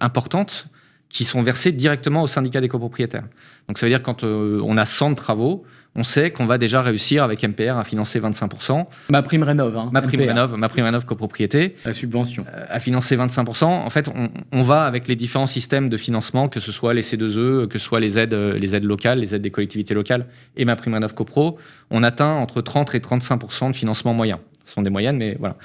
importantes 0.00 0.68
qui 1.08 1.24
sont 1.24 1.42
versées 1.42 1.72
directement 1.72 2.22
au 2.22 2.26
syndicat 2.26 2.60
des 2.60 2.68
copropriétaires. 2.68 3.24
Donc 3.68 3.78
ça 3.78 3.86
veut 3.86 3.90
dire 3.90 4.02
quand 4.02 4.22
on 4.24 4.76
a 4.76 4.84
100 4.84 5.14
travaux, 5.14 5.64
on 5.96 6.02
sait 6.02 6.30
qu'on 6.30 6.46
va 6.46 6.58
déjà 6.58 6.82
réussir 6.82 7.22
avec 7.22 7.42
MPR 7.42 7.76
à 7.76 7.84
financer 7.84 8.20
25%. 8.20 8.86
Ma 9.10 9.22
prime 9.22 9.44
rénov. 9.44 9.76
Hein, 9.76 9.90
ma 9.92 10.02
prime 10.02 10.20
rénov, 10.20 10.56
ma 10.56 10.68
prime 10.68 10.84
rénov 10.84 11.04
copropriété. 11.04 11.76
La 11.84 11.92
subvention. 11.92 12.44
Euh, 12.52 12.66
à 12.68 12.80
financer 12.80 13.16
25%. 13.16 13.64
En 13.64 13.90
fait, 13.90 14.10
on, 14.52 14.62
va 14.62 14.84
avec 14.84 15.06
les 15.06 15.14
différents 15.14 15.46
systèmes 15.46 15.88
de 15.88 15.96
financement, 15.96 16.48
que 16.48 16.58
ce 16.58 16.72
soit 16.72 16.94
les 16.94 17.02
C2E, 17.02 17.68
que 17.68 17.78
ce 17.78 17.84
soit 17.84 18.00
les 18.00 18.18
aides, 18.18 18.34
euh, 18.34 18.58
les 18.58 18.74
aides 18.74 18.84
locales, 18.84 19.20
les 19.20 19.34
aides 19.34 19.42
des 19.42 19.50
collectivités 19.50 19.94
locales 19.94 20.26
et 20.56 20.64
ma 20.64 20.74
prime 20.74 20.94
rénov 20.94 21.14
copro, 21.14 21.58
on 21.90 22.02
atteint 22.02 22.32
entre 22.32 22.60
30 22.60 22.94
et 22.94 22.98
35% 22.98 23.70
de 23.70 23.76
financement 23.76 24.14
moyen. 24.14 24.40
Ce 24.64 24.72
sont 24.72 24.82
des 24.82 24.90
moyennes, 24.90 25.16
mais 25.16 25.36
voilà. 25.38 25.56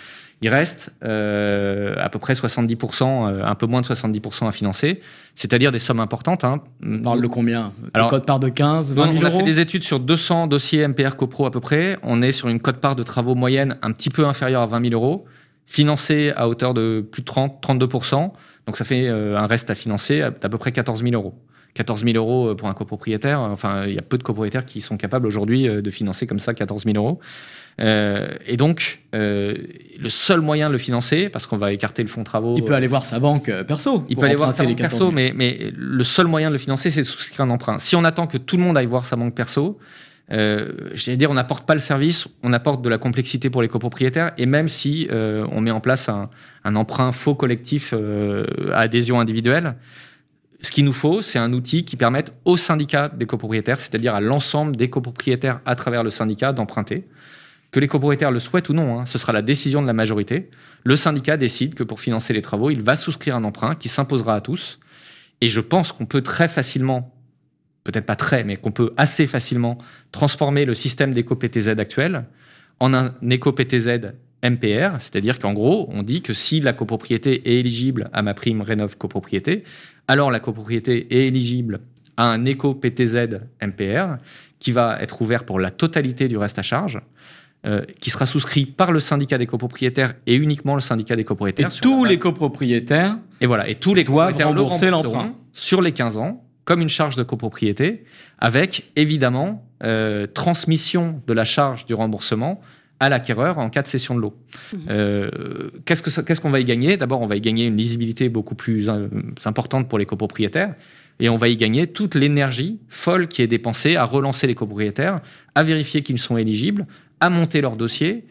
Il 0.41 0.49
reste 0.49 0.93
euh, 1.03 1.95
à 1.97 2.07
peu 2.07 2.17
près 2.17 2.33
70%, 2.33 3.03
euh, 3.03 3.43
un 3.43 3.55
peu 3.55 3.65
moins 3.65 3.81
de 3.81 3.85
70% 3.85 4.47
à 4.47 4.51
financer, 4.53 5.01
c'est-à-dire 5.35 5.71
des 5.71 5.79
sommes 5.79 5.99
importantes. 5.99 6.45
Hein. 6.45 6.61
On 6.81 6.99
parle 6.99 7.21
de 7.21 7.27
combien? 7.27 7.73
Alors, 7.93 8.09
code 8.09 8.25
part 8.25 8.39
de 8.39 8.47
15, 8.47 8.93
20 8.93 9.15
On 9.17 9.25
a 9.25 9.31
fait 9.31 9.43
des 9.43 9.59
études 9.59 9.83
sur 9.83 9.99
200 9.99 10.47
dossiers 10.47 10.87
MPR 10.87 11.17
CoPro 11.17 11.45
à 11.45 11.51
peu 11.51 11.59
près. 11.59 11.97
On 12.03 12.21
est 12.21 12.31
sur 12.31 12.47
une 12.47 12.61
cote 12.61 12.77
part 12.77 12.95
de 12.95 13.03
travaux 13.03 13.35
moyenne 13.35 13.77
un 13.81 13.91
petit 13.91 14.09
peu 14.09 14.25
inférieure 14.25 14.61
à 14.61 14.65
20 14.65 14.89
000 14.89 14.93
euros, 14.93 15.25
financée 15.65 16.31
à 16.35 16.47
hauteur 16.47 16.73
de 16.73 17.05
plus 17.09 17.21
de 17.21 17.25
30, 17.25 17.61
32%. 17.61 18.31
Donc 18.65 18.77
ça 18.77 18.85
fait 18.85 19.09
euh, 19.09 19.37
un 19.37 19.45
reste 19.45 19.69
à 19.69 19.75
financer 19.75 20.21
à, 20.21 20.31
peu 20.31 20.57
près 20.57 20.71
14 20.71 21.03
000 21.03 21.15
euros. 21.15 21.37
14 21.73 22.03
000 22.03 22.15
euros 22.15 22.55
pour 22.55 22.69
un 22.69 22.73
copropriétaire. 22.73 23.41
Enfin, 23.41 23.85
il 23.85 23.93
y 23.93 23.99
a 23.99 24.01
peu 24.01 24.17
de 24.17 24.23
copropriétaires 24.23 24.65
qui 24.65 24.81
sont 24.81 24.97
capables 24.97 25.27
aujourd'hui 25.27 25.67
de 25.67 25.89
financer 25.91 26.25
comme 26.27 26.39
ça 26.39 26.53
14 26.53 26.85
000 26.85 26.97
euros. 26.97 27.19
Euh, 27.79 28.27
et 28.45 28.57
donc, 28.57 28.99
euh, 29.15 29.55
le 29.97 30.09
seul 30.09 30.41
moyen 30.41 30.67
de 30.67 30.73
le 30.73 30.77
financer, 30.77 31.29
parce 31.29 31.45
qu'on 31.47 31.57
va 31.57 31.71
écarter 31.71 32.01
le 32.01 32.09
fonds 32.09 32.23
travaux. 32.23 32.55
Il 32.57 32.63
peut 32.63 32.73
aller 32.73 32.87
voir 32.87 33.05
sa 33.05 33.19
banque 33.19 33.49
euh, 33.49 33.63
perso. 33.63 34.03
Il 34.09 34.17
peut 34.17 34.25
aller 34.25 34.35
voir 34.35 34.51
sa 34.51 34.65
banque 34.65 34.77
perso, 34.77 35.11
mais, 35.11 35.31
mais 35.35 35.71
le 35.75 36.03
seul 36.03 36.27
moyen 36.27 36.49
de 36.49 36.53
le 36.53 36.59
financer, 36.59 36.91
c'est 36.91 37.01
de 37.01 37.05
souscrire 37.05 37.41
un 37.41 37.49
emprunt. 37.49 37.79
Si 37.79 37.95
on 37.95 38.03
attend 38.03 38.27
que 38.27 38.37
tout 38.37 38.57
le 38.57 38.63
monde 38.63 38.77
aille 38.77 38.85
voir 38.85 39.05
sa 39.05 39.15
banque 39.15 39.33
perso, 39.33 39.79
euh, 40.31 40.71
j'allais 40.93 41.17
dire, 41.17 41.31
on 41.31 41.35
n'apporte 41.35 41.65
pas 41.65 41.73
le 41.73 41.79
service, 41.79 42.27
on 42.43 42.53
apporte 42.53 42.81
de 42.81 42.89
la 42.89 42.97
complexité 42.97 43.49
pour 43.49 43.61
les 43.61 43.67
copropriétaires, 43.67 44.31
et 44.37 44.45
même 44.45 44.67
si 44.67 45.07
on 45.11 45.61
met 45.61 45.71
en 45.71 45.79
place 45.79 46.09
un, 46.09 46.29
un 46.63 46.75
emprunt 46.75 47.11
faux 47.11 47.35
collectif 47.35 47.93
à 48.73 48.79
adhésion 48.79 49.19
individuelle, 49.19 49.75
ce 50.61 50.71
qu'il 50.71 50.83
nous 50.83 50.93
faut, 50.93 51.21
c'est 51.21 51.39
un 51.39 51.53
outil 51.53 51.85
qui 51.85 51.95
permette 51.95 52.33
au 52.45 52.57
syndicat 52.57 53.09
des 53.09 53.25
copropriétaires, 53.25 53.79
c'est-à-dire 53.79 54.13
à 54.13 54.21
l'ensemble 54.21 54.75
des 54.75 54.89
copropriétaires 54.89 55.61
à 55.65 55.75
travers 55.75 56.03
le 56.03 56.09
syndicat, 56.09 56.51
d'emprunter. 56.51 57.05
Que 57.71 57.79
les 57.79 57.87
copropriétaires 57.87 58.31
le 58.31 58.39
souhaitent 58.39 58.69
ou 58.69 58.73
non, 58.73 58.99
hein, 58.99 59.05
ce 59.05 59.17
sera 59.17 59.31
la 59.31 59.41
décision 59.41 59.81
de 59.81 59.87
la 59.87 59.93
majorité. 59.93 60.49
Le 60.83 60.95
syndicat 60.95 61.37
décide 61.37 61.75
que 61.75 61.83
pour 61.83 61.99
financer 61.99 62.33
les 62.33 62.41
travaux, 62.41 62.71
il 62.71 62.81
va 62.81 62.95
souscrire 62.95 63.35
un 63.35 63.43
emprunt 63.43 63.75
qui 63.75 63.89
s'imposera 63.89 64.35
à 64.35 64.41
tous. 64.41 64.79
Et 65.41 65.47
je 65.47 65.61
pense 65.61 65.91
qu'on 65.91 66.05
peut 66.05 66.21
très 66.21 66.47
facilement, 66.47 67.15
peut-être 67.83 68.05
pas 68.05 68.15
très, 68.15 68.43
mais 68.43 68.57
qu'on 68.57 68.71
peut 68.71 68.93
assez 68.97 69.27
facilement 69.27 69.77
transformer 70.11 70.65
le 70.65 70.73
système 70.73 71.13
d'éco-PTZ 71.13 71.69
actuel 71.79 72.25
en 72.79 72.93
un 72.93 73.13
éco-PTZ 73.29 74.13
MPR, 74.43 74.99
c'est-à-dire 74.99 75.37
qu'en 75.37 75.53
gros, 75.53 75.89
on 75.91 76.01
dit 76.01 76.21
que 76.21 76.33
si 76.33 76.61
la 76.61 76.73
copropriété 76.73 77.49
est 77.49 77.59
éligible 77.59 78.09
à 78.13 78.21
ma 78.21 78.33
prime 78.33 78.61
Rénov 78.61 78.97
copropriété, 78.97 79.63
alors 80.07 80.31
la 80.31 80.39
copropriété 80.39 81.07
est 81.13 81.27
éligible 81.27 81.81
à 82.17 82.23
un 82.23 82.45
éco-PTZ 82.45 83.41
MPR 83.61 84.17
qui 84.59 84.71
va 84.71 84.97
être 85.01 85.21
ouvert 85.21 85.45
pour 85.45 85.59
la 85.59 85.71
totalité 85.71 86.27
du 86.27 86.37
reste 86.37 86.59
à 86.59 86.61
charge. 86.61 87.01
Euh, 87.65 87.81
qui 87.99 88.09
sera 88.09 88.25
souscrit 88.25 88.65
par 88.65 88.93
le 88.93 89.01
syndicat 89.01 89.37
des 89.37 89.45
copropriétaires 89.45 90.13
et 90.25 90.33
uniquement 90.33 90.75
le 90.75 90.79
syndicat 90.79 91.17
des 91.17 91.25
copropriétaires. 91.25 91.67
Et 91.67 91.81
tous 91.81 92.05
les 92.05 92.17
copropriétaires. 92.17 93.17
Et 93.41 93.47
voilà, 93.47 93.67
et 93.67 93.75
tous 93.75 93.93
les 93.93 94.05
doivent 94.05 94.33
rembourser 94.41 94.89
l'emprunt 94.89 95.33
sur 95.51 95.81
les 95.81 95.91
15 95.91 96.15
ans 96.15 96.45
comme 96.63 96.79
une 96.79 96.87
charge 96.87 97.17
de 97.17 97.23
copropriété, 97.23 98.05
avec 98.37 98.91
évidemment 98.95 99.67
euh, 99.83 100.25
transmission 100.25 101.21
de 101.27 101.33
la 101.33 101.43
charge 101.43 101.85
du 101.85 101.93
remboursement 101.93 102.61
à 103.01 103.09
l'acquéreur 103.09 103.57
en 103.57 103.69
cas 103.69 103.81
de 103.81 103.87
cession 103.87 104.15
de 104.15 104.21
l'eau. 104.21 104.37
Mmh. 104.71 104.77
Euh, 104.89 105.69
qu'est-ce 105.83 106.39
qu'on 106.39 106.51
va 106.51 106.61
y 106.61 106.65
gagner? 106.65 106.95
D'abord, 106.95 107.21
on 107.21 107.25
va 107.25 107.35
y 107.35 107.41
gagner 107.41 107.65
une 107.65 107.75
lisibilité 107.75 108.29
beaucoup 108.29 108.55
plus 108.55 108.89
importante 109.43 109.89
pour 109.89 109.99
les 109.99 110.05
copropriétaires 110.05 110.75
et 111.19 111.27
on 111.29 111.35
va 111.35 111.49
y 111.49 111.57
gagner 111.57 111.87
toute 111.87 112.15
l'énergie 112.15 112.79
folle 112.87 113.27
qui 113.27 113.41
est 113.41 113.47
dépensée 113.47 113.95
à 113.95 114.05
relancer 114.05 114.47
les 114.47 114.55
copropriétaires, 114.55 115.21
à 115.55 115.63
vérifier 115.63 116.01
qu'ils 116.01 116.19
sont 116.19 116.37
éligibles, 116.37 116.85
à 117.19 117.29
monter 117.29 117.61
leur 117.61 117.75
dossier, 117.75 118.25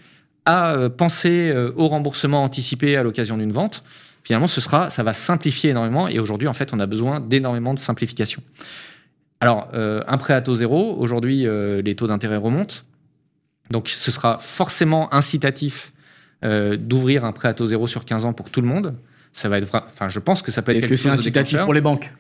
à 0.44 0.72
euh, 0.72 0.88
penser 0.88 1.50
euh, 1.50 1.72
au 1.76 1.88
remboursement 1.88 2.42
anticipé 2.42 2.96
à 2.96 3.02
l'occasion 3.02 3.36
d'une 3.36 3.52
vente. 3.52 3.84
Finalement, 4.22 4.46
ce 4.46 4.60
sera, 4.60 4.90
ça 4.90 5.02
va 5.02 5.12
simplifier 5.12 5.70
énormément. 5.70 6.08
Et 6.08 6.18
aujourd'hui, 6.18 6.48
en 6.48 6.52
fait, 6.52 6.72
on 6.72 6.80
a 6.80 6.86
besoin 6.86 7.20
d'énormément 7.20 7.74
de 7.74 7.78
simplification. 7.78 8.42
Alors, 9.40 9.68
euh, 9.74 10.02
un 10.06 10.18
prêt 10.18 10.34
à 10.34 10.40
taux 10.40 10.54
zéro, 10.54 10.96
aujourd'hui, 10.98 11.46
les 11.46 11.94
taux 11.94 12.06
d'intérêt 12.06 12.36
remontent. 12.36 12.76
Donc, 13.70 13.88
ce 13.88 14.10
sera 14.10 14.38
forcément 14.40 15.12
incitatif 15.14 15.92
d'ouvrir 16.42 17.24
un 17.24 17.32
prêt 17.32 17.48
à 17.48 17.54
taux 17.54 17.66
zéro 17.66 17.86
sur 17.86 18.04
15 18.04 18.24
ans 18.24 18.32
pour 18.32 18.50
tout 18.50 18.60
le 18.60 18.66
monde. 18.66 18.94
Ça 19.32 19.48
va 19.48 19.58
être, 19.58 19.68
enfin, 19.74 20.08
je 20.08 20.18
pense 20.20 20.42
que 20.42 20.50
ça 20.50 20.62
peut 20.62 20.72
être. 20.72 20.78
Est-ce 20.78 20.86
que 20.88 20.96
c'est 20.96 21.10
incitatif 21.10 21.60
pour 21.60 21.74
les 21.74 21.80
banques? 21.80 22.12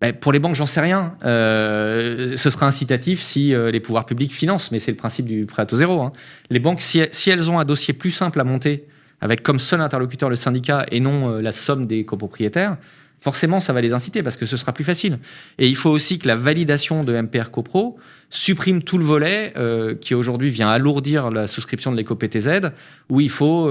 Ben, 0.00 0.12
pour 0.12 0.32
les 0.32 0.38
banques, 0.38 0.54
j'en 0.54 0.66
sais 0.66 0.80
rien. 0.80 1.14
Euh, 1.24 2.36
ce 2.36 2.50
sera 2.50 2.66
incitatif 2.66 3.20
si 3.20 3.54
euh, 3.54 3.70
les 3.70 3.80
pouvoirs 3.80 4.04
publics 4.04 4.32
financent, 4.32 4.70
mais 4.70 4.78
c'est 4.78 4.90
le 4.90 4.96
principe 4.96 5.26
du 5.26 5.46
prêt 5.46 5.62
à 5.62 5.66
taux 5.66 5.76
zéro. 5.76 6.02
Hein. 6.02 6.12
Les 6.50 6.58
banques, 6.58 6.80
si, 6.82 7.00
elles 7.00 7.50
ont 7.50 7.58
un 7.58 7.64
dossier 7.64 7.94
plus 7.94 8.10
simple 8.10 8.40
à 8.40 8.44
monter, 8.44 8.86
avec 9.20 9.42
comme 9.42 9.58
seul 9.58 9.80
interlocuteur 9.80 10.28
le 10.28 10.36
syndicat 10.36 10.84
et 10.90 11.00
non 11.00 11.30
euh, 11.30 11.40
la 11.40 11.52
somme 11.52 11.86
des 11.86 12.04
copropriétaires, 12.04 12.76
forcément, 13.20 13.60
ça 13.60 13.72
va 13.72 13.80
les 13.80 13.92
inciter 13.92 14.22
parce 14.22 14.36
que 14.36 14.44
ce 14.46 14.56
sera 14.56 14.72
plus 14.72 14.84
facile. 14.84 15.18
Et 15.58 15.68
il 15.68 15.76
faut 15.76 15.90
aussi 15.90 16.18
que 16.18 16.28
la 16.28 16.36
validation 16.36 17.04
de 17.04 17.18
MPR 17.18 17.50
CoPro 17.50 17.96
supprime 18.28 18.82
tout 18.82 18.98
le 18.98 19.04
volet 19.04 19.54
qui 20.02 20.14
aujourd'hui 20.14 20.50
vient 20.50 20.68
alourdir 20.68 21.30
la 21.30 21.46
souscription 21.46 21.90
de 21.92 21.96
l'éco-PTZ, 21.96 22.72
où 23.08 23.22
il 23.22 23.30
faut 23.30 23.70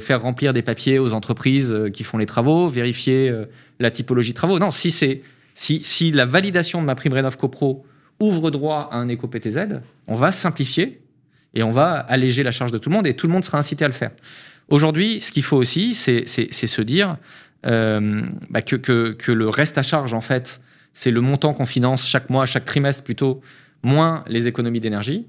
faire 0.00 0.22
remplir 0.22 0.52
des 0.52 0.62
papiers 0.62 0.98
aux 0.98 1.12
entreprises 1.12 1.76
qui 1.92 2.02
font 2.02 2.18
les 2.18 2.26
travaux, 2.26 2.66
vérifier 2.66 3.32
la 3.78 3.90
typologie 3.92 4.32
de 4.32 4.36
travaux. 4.36 4.58
Non, 4.58 4.72
si 4.72 4.90
c'est 4.90 5.22
si, 5.60 6.10
la 6.10 6.24
validation 6.24 6.80
de 6.80 6.86
ma 6.86 6.94
prime 6.94 7.12
Rénov 7.12 7.36
CoPro 7.36 7.84
ouvre 8.18 8.50
droit 8.50 8.88
à 8.90 8.96
un 8.96 9.08
éco-PTZ, 9.08 9.80
on 10.06 10.14
va 10.14 10.32
simplifier 10.32 11.02
et 11.54 11.62
on 11.62 11.70
va 11.70 11.98
alléger 11.98 12.42
la 12.42 12.50
charge 12.50 12.72
de 12.72 12.78
tout 12.78 12.88
le 12.88 12.96
monde 12.96 13.06
et 13.06 13.14
tout 13.14 13.26
le 13.26 13.32
monde 13.32 13.44
sera 13.44 13.58
incité 13.58 13.84
à 13.84 13.88
le 13.88 13.94
faire. 13.94 14.10
Aujourd'hui, 14.68 15.20
ce 15.20 15.32
qu'il 15.32 15.42
faut 15.42 15.58
aussi, 15.58 15.94
c'est 15.94 16.24
se 16.26 16.82
dire 16.82 17.16
euh, 17.66 18.22
bah, 18.48 18.62
que, 18.62 19.32
le 19.32 19.48
reste 19.48 19.76
à 19.76 19.82
charge, 19.82 20.14
en 20.14 20.22
fait, 20.22 20.62
c'est 20.94 21.10
le 21.10 21.20
montant 21.20 21.52
qu'on 21.52 21.66
finance 21.66 22.06
chaque 22.06 22.30
mois, 22.30 22.46
chaque 22.46 22.64
trimestre 22.64 23.02
plutôt, 23.02 23.42
moins 23.82 24.24
les 24.28 24.46
économies 24.46 24.80
d'énergie. 24.80 25.26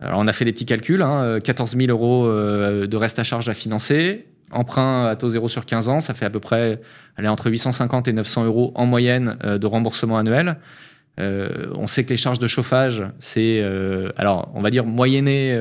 Alors, 0.00 0.18
on 0.18 0.26
a 0.26 0.32
fait 0.32 0.44
des 0.46 0.52
petits 0.52 0.66
calculs, 0.66 1.04
14 1.44 1.74
hein, 1.74 1.78
000 1.78 1.90
euros 1.90 2.26
euh, 2.26 2.86
de 2.86 2.96
reste 2.96 3.18
à 3.18 3.24
charge 3.24 3.48
à 3.48 3.54
financer, 3.54 4.26
emprunt 4.50 5.06
à 5.06 5.16
taux 5.16 5.28
zéro 5.28 5.48
sur 5.48 5.66
15 5.66 5.88
ans, 5.88 6.00
ça 6.00 6.14
fait 6.14 6.24
à 6.24 6.30
peu 6.30 6.40
près 6.40 6.80
aller 7.16 7.28
entre 7.28 7.50
850 7.50 8.08
et 8.08 8.12
900 8.12 8.44
euros 8.44 8.72
en 8.74 8.86
moyenne 8.86 9.36
euh, 9.44 9.58
de 9.58 9.66
remboursement 9.66 10.18
annuel. 10.18 10.56
Euh, 11.20 11.66
on 11.76 11.86
sait 11.86 12.02
que 12.04 12.10
les 12.10 12.16
charges 12.16 12.40
de 12.40 12.48
chauffage, 12.48 13.04
c'est, 13.20 13.60
euh, 13.62 14.10
alors, 14.16 14.50
on 14.54 14.62
va 14.62 14.70
dire 14.70 14.84
moyenné 14.84 15.56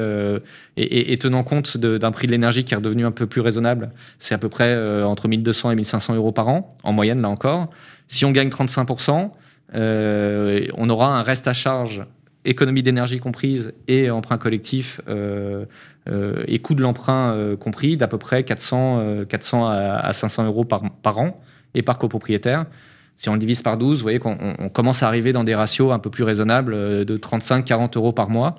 et, 0.77 1.17
tenant 1.17 1.43
compte 1.43 1.77
d'un 1.77 2.11
prix 2.11 2.25
de 2.25 2.31
l'énergie 2.31 2.63
qui 2.63 2.73
est 2.73 2.77
redevenu 2.77 3.05
un 3.05 3.11
peu 3.11 3.27
plus 3.27 3.41
raisonnable, 3.41 3.91
c'est 4.17 4.33
à 4.33 4.39
peu 4.39 4.49
près 4.49 4.75
entre 5.03 5.27
1200 5.27 5.71
et 5.71 5.75
1500 5.75 6.15
euros 6.15 6.31
par 6.31 6.47
an, 6.47 6.69
en 6.83 6.91
moyenne, 6.91 7.21
là 7.21 7.29
encore. 7.29 7.69
Si 8.07 8.25
on 8.25 8.31
gagne 8.31 8.49
35%, 8.49 9.29
on 9.75 10.89
aura 10.89 11.19
un 11.19 11.21
reste 11.21 11.47
à 11.47 11.53
charge, 11.53 12.03
économie 12.45 12.83
d'énergie 12.83 13.19
comprise 13.19 13.73
et 13.87 14.09
emprunt 14.09 14.37
collectif 14.37 14.99
euh, 16.09 16.43
et 16.47 16.59
coût 16.59 16.75
de 16.75 16.81
l'emprunt 16.81 17.31
euh, 17.31 17.55
compris 17.55 17.95
d'à 17.95 18.09
peu 18.09 18.17
près 18.17 18.43
400, 18.43 19.25
400 19.29 19.71
euh, 19.71 19.97
à, 20.01 20.11
500 20.11 20.45
euros 20.45 20.65
par, 20.65 20.83
par 21.01 21.17
an 21.17 21.41
et 21.75 21.81
par 21.81 21.97
copropriétaire. 21.97 22.65
Si 23.15 23.29
on 23.29 23.33
le 23.33 23.39
divise 23.39 23.61
par 23.61 23.77
12, 23.77 23.99
vous 23.99 24.01
voyez 24.01 24.19
qu'on 24.19 24.69
commence 24.73 25.03
à 25.03 25.07
arriver 25.07 25.31
dans 25.31 25.43
des 25.43 25.55
ratios 25.55 25.93
un 25.93 25.99
peu 25.99 26.09
plus 26.09 26.23
raisonnables 26.23 27.05
de 27.05 27.17
35-40 27.17 27.95
euros 27.95 28.11
par 28.11 28.29
mois. 28.29 28.55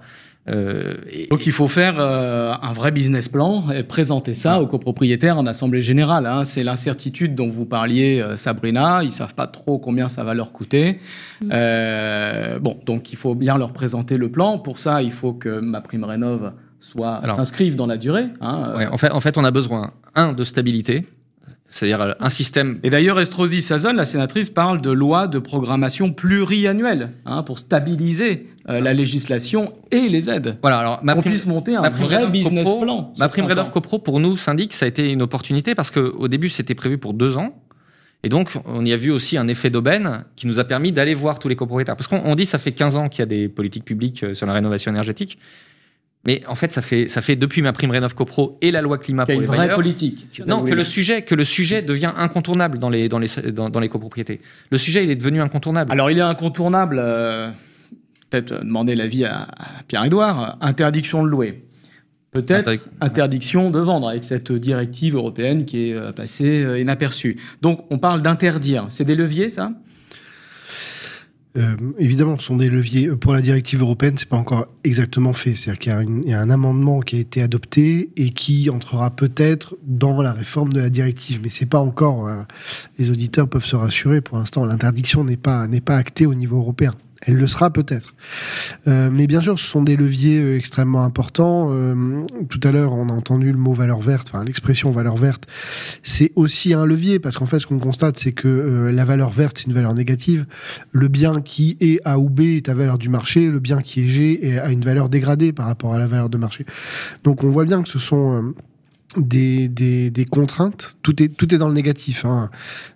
Donc 0.47 1.47
il 1.47 1.53
faut 1.53 1.69
faire 1.69 1.99
un 1.99 2.73
vrai 2.75 2.91
business 2.91 3.29
plan 3.29 3.71
et 3.71 3.83
présenter 3.83 4.35
ça 4.35 4.61
aux 4.61 4.67
copropriétaires 4.67 5.39
en 5.39 5.47
assemblée 5.47 5.81
générale. 5.81 6.27
Hein. 6.27 6.45
C'est 6.45 6.63
l'incertitude 6.63 7.35
dont 7.35 7.49
vous 7.49 7.65
parliez, 7.65 8.23
Sabrina. 8.37 9.03
Ils 9.03 9.13
savent 9.13 9.35
pas 9.35 9.47
trop 9.47 9.79
combien 9.79 10.09
ça 10.09 10.23
va 10.23 10.35
leur 10.35 10.53
coûter. 10.53 10.99
Mm. 11.41 11.49
bon, 12.61 12.79
donc 12.85 13.13
il 13.13 13.17
faut 13.17 13.35
bien 13.35 13.57
leur 13.57 13.73
présenter 13.73 14.17
le 14.17 14.31
plan. 14.31 14.59
Pour 14.59 14.79
ça, 14.79 15.03
il 15.03 15.13
faut 15.13 15.33
que 15.33 15.61
ma 15.61 15.81
prime 15.81 16.05
rénove 16.05 16.53
soit 16.85 17.23
s'inscrivent 17.35 17.77
dans 17.77 17.87
la 17.87 17.97
durée. 17.97 18.27
Hein, 18.41 18.75
euh. 18.79 18.87
en, 18.91 18.99
fait, 18.99 19.11
en 19.11 19.21
fait, 19.21 19.39
on 19.39 19.45
a 19.45 19.51
besoin, 19.51 19.93
un, 20.15 20.33
de 20.33 20.45
stabilité, 20.45 21.07
c'est-à-dire 21.75 22.01
euh, 22.01 22.13
un 22.21 22.29
système. 22.29 22.79
Et 22.85 22.91
d'ailleurs, 22.91 23.21
Estrosi 23.21 23.61
Sazon, 23.61 23.93
la 23.93 24.05
sénatrice, 24.05 24.49
parle 24.49 24.81
de 24.81 24.91
loi 24.91 25.27
de 25.27 25.41
programmation 25.41 26.13
pluriannuelle 26.13 27.11
hein, 27.27 27.43
pour 27.43 27.59
stabiliser 27.59 28.49
euh, 28.69 28.81
la 28.81 28.93
législation 28.95 29.73
et 29.91 30.09
les 30.09 30.31
aides. 30.31 30.57
Voilà, 30.63 30.79
alors 30.79 31.01
ma 31.03 31.17
puisse 31.17 31.47
monter 31.47 31.75
un 31.75 31.89
vrai 31.91 32.29
business 32.29 32.69
plan. 32.81 33.13
Ma 33.19 33.29
prime 33.29 33.47
Red 33.47 33.59
CoPro, 33.73 33.99
pour 33.99 34.21
nous, 34.21 34.37
syndic, 34.37 34.73
ça 34.73 34.85
a 34.85 34.89
été 34.89 35.11
une 35.11 35.23
opportunité 35.23 35.75
parce 35.75 35.91
qu'au 35.91 36.29
début, 36.29 36.49
c'était 36.49 36.77
prévu 36.77 36.97
pour 36.97 37.13
deux 37.13 37.37
ans. 37.37 37.61
Et 38.23 38.29
donc, 38.29 38.53
on 38.65 38.85
y 38.85 38.93
a 38.93 38.97
vu 38.97 39.11
aussi 39.11 39.37
un 39.37 39.49
effet 39.49 39.69
d'aubaine 39.69 40.25
qui 40.37 40.47
nous 40.47 40.61
a 40.61 40.65
permis 40.65 40.93
d'aller 40.93 41.13
voir 41.13 41.41
tous 41.41 41.49
les 41.49 41.57
copropriétaires. 41.57 41.97
Parce 41.97 42.07
qu'on 42.07 42.35
dit 42.37 42.47
ça 42.47 42.59
fait 42.59 42.73
15 42.73 42.97
ans 42.97 43.09
qu'il 43.09 43.19
y 43.19 43.23
a 43.23 43.27
des 43.27 43.49
politiques 43.49 43.85
publiques 43.85 44.25
sur 44.35 44.47
la 44.47 44.53
rénovation 44.53 44.93
énergétique. 44.93 45.39
Mais 46.27 46.43
en 46.49 46.55
fait, 46.55 46.73
ça 46.73 46.81
fait, 46.81 47.09
ça 47.09 47.21
fait 47.21 47.37
depuis 47.37 47.61
ma 47.61 47.73
prime 47.73 47.91
Rénov 47.91 48.15
CoPro 48.15 48.57
et 48.63 48.71
la 48.71 48.81
loi 48.81 48.99
climat 48.99 49.27
pour 49.27 49.41
les 49.41 49.47
vraie 49.47 49.75
politique. 49.75 50.27
Non, 50.47 50.63
que 50.65 50.75
le 50.75 50.85
sujet, 50.85 51.23
que 51.23 51.35
le 51.35 51.45
sujet 51.45 51.83
devient 51.83 52.13
incontournable 52.17 52.79
dans 52.79 52.89
les, 52.89 53.09
dans 53.09 53.19
les, 53.19 53.29
dans, 53.53 53.81
les 53.81 53.89
copropriétés. 53.89 54.41
Le 54.71 54.79
sujet, 54.79 55.05
il 55.05 55.11
est 55.11 55.17
devenu 55.17 55.41
incontournable. 55.41 55.93
Alors, 55.93 56.11
il 56.11 56.19
est 56.19 56.23
incontournable. 56.23 56.99
Euh, 56.99 57.51
peut-être 58.31 58.65
demander 58.65 58.97
l'avis 58.97 59.25
à, 59.25 59.49
Pierre-Édouard. 59.87 60.57
Interdiction 60.61 61.23
de 61.25 61.29
louer. 61.29 61.65
Peut-être 62.31 62.73
interdiction 63.01 63.71
de 63.71 63.79
vendre 63.79 64.09
avec 64.09 64.25
cette 64.25 64.51
directive 64.51 65.15
européenne 65.15 65.65
qui 65.67 65.91
est 65.91 65.95
euh, 65.95 66.11
passée 66.11 66.65
euh, 66.65 66.81
inaperçue. 66.81 67.37
Donc, 67.63 67.85
on 67.91 67.99
parle 67.99 68.23
d'interdire. 68.23 68.87
C'est 68.89 69.05
des 69.05 69.15
leviers, 69.15 69.51
ça? 69.51 69.73
Euh, 71.57 71.77
évidemment, 71.99 72.37
ce 72.39 72.47
sont 72.47 72.57
des 72.57 72.69
leviers. 72.69 73.09
Euh, 73.09 73.17
pour 73.17 73.33
la 73.33 73.41
directive 73.41 73.81
européenne, 73.81 74.15
c'est 74.17 74.29
pas 74.29 74.37
encore 74.37 74.67
exactement 74.83 75.33
fait. 75.33 75.55
C'est-à-dire 75.55 75.79
qu'il 75.79 76.29
y, 76.29 76.33
a 76.33 76.41
un 76.41 76.51
amendement 76.51 77.01
qui 77.01 77.17
a 77.17 77.21
été 77.21 77.43
adopté 77.43 78.11
et 78.17 78.31
qui 78.31 78.71
entrera 78.71 79.11
peut-être 79.11 79.77
dans 79.85 80.21
la 80.21 80.33
réforme 80.33 80.73
de 80.73 80.81
la 80.81 80.91
directive, 80.91 81.41
mais 81.43 81.51
c'est 81.51 81.67
pas 81.67 81.79
encore. 81.79 82.27
Euh, 82.27 82.43
les 82.99 83.11
auditeurs 83.11 83.49
peuvent 83.49 83.65
se 83.65 83.77
rassurer. 83.77 84.21
Pour 84.21 84.39
l'instant, 84.39 84.65
l'interdiction 84.65 85.23
n'est 85.23 85.37
pas 85.37 85.69
n'est 85.69 85.81
pas 85.81 85.97
actée 85.97 86.27
au 86.27 86.35
niveau 86.35 86.57
européen. 86.57 86.93
Elle 87.23 87.37
le 87.37 87.47
sera 87.47 87.71
peut-être. 87.71 88.15
Euh, 88.87 89.11
mais 89.13 89.27
bien 89.27 89.41
sûr, 89.41 89.59
ce 89.59 89.65
sont 89.65 89.83
des 89.83 89.97
leviers 89.97 90.41
euh, 90.41 90.57
extrêmement 90.57 91.05
importants. 91.05 91.69
Euh, 91.71 92.23
tout 92.49 92.61
à 92.63 92.73
l'heure, 92.73 92.93
on 92.93 93.09
a 93.09 93.13
entendu 93.13 93.51
le 93.51 93.59
mot 93.59 93.73
valeur 93.73 94.01
verte, 94.01 94.33
l'expression 94.45 94.91
valeur 94.91 95.17
verte. 95.17 95.47
C'est 96.03 96.33
aussi 96.35 96.75
un 96.75 96.85
levier 96.85 97.19
parce 97.19 97.39
qu'en 97.39 97.47
fait, 97.47 97.59
ce 97.59 97.67
qu'on 97.67 97.79
constate, 97.79 98.19
c'est 98.19 98.33
que 98.33 98.91
la 98.93 99.05
valeur 99.05 99.31
verte, 99.31 99.59
c'est 99.59 99.67
une 99.67 99.73
valeur 99.73 99.95
négative. 99.95 100.47
Le 100.93 101.09
bien 101.09 101.41
qui 101.41 101.77
est 101.81 102.01
A 102.05 102.19
ou 102.19 102.29
B 102.29 102.41
est 102.41 102.69
à 102.69 102.75
valeur 102.75 102.99
du 102.99 103.09
marché. 103.09 103.49
Le 103.49 103.61
bien 103.61 103.81
qui 103.81 104.05
est 104.05 104.09
G 104.09 104.59
a 104.59 104.71
une 104.71 104.85
valeur 104.85 105.09
dégradée 105.09 105.53
par 105.53 105.67
rapport 105.67 105.95
à 105.95 105.99
la 105.99 106.07
valeur 106.07 106.29
de 106.29 106.37
marché. 106.37 106.67
Donc, 107.23 107.45
on 107.45 107.51
voit 107.51 107.65
bien 107.65 107.83
que 107.83 107.89
ce 107.89 107.99
sont 107.99 108.55
des, 109.17 109.69
des, 109.69 110.25
contraintes. 110.25 110.97
Tout 111.03 111.23
est, 111.23 111.29
tout 111.29 111.55
est 111.55 111.59
dans 111.59 111.69
le 111.69 111.75
négatif. 111.75 112.25
Hein. 112.25 112.51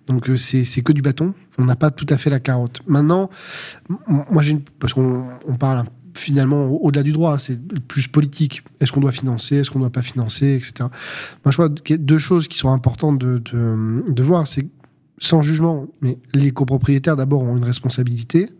Donc 0.06 0.30
c'est 0.37 0.82
que 0.82 0.92
du 0.92 1.02
bâton. 1.02 1.34
On 1.58 1.64
n'a 1.64 1.76
pas 1.76 1.90
tout 1.90 2.06
à 2.08 2.18
fait 2.18 2.30
la 2.30 2.40
carotte. 2.40 2.80
Maintenant, 2.87 3.30
moi 4.08 4.42
j'ai 4.42 4.58
parce 4.78 4.94
qu'on 4.94 5.26
on 5.46 5.56
parle 5.56 5.84
finalement 6.14 6.66
au-delà 6.66 7.02
du 7.02 7.12
droit, 7.12 7.38
c'est 7.38 7.58
plus 7.87 8.08
politique. 8.08 8.62
Est-ce 8.80 8.92
qu'on 8.92 9.00
doit 9.00 9.12
financer, 9.12 9.56
est-ce 9.56 9.70
qu'on 9.70 9.78
ne 9.78 9.84
doit 9.84 9.92
pas 9.92 10.02
financer, 10.02 10.54
etc. 10.54 10.88
Moi 11.44 11.52
je 11.52 11.52
crois 11.52 11.68
deux 11.68 12.18
choses 12.18 12.48
qui 12.48 12.58
sont 12.58 12.70
importantes 12.70 13.18
de, 13.18 13.38
de, 13.38 14.04
de 14.08 14.22
voir, 14.22 14.46
c'est 14.46 14.66
sans 15.20 15.42
jugement, 15.42 15.87
mais 16.00 16.18
les 16.32 16.52
copropriétaires 16.52 17.16
d'abord 17.16 17.42
ont 17.42 17.56
une 17.56 17.64
responsabilité 17.64 18.50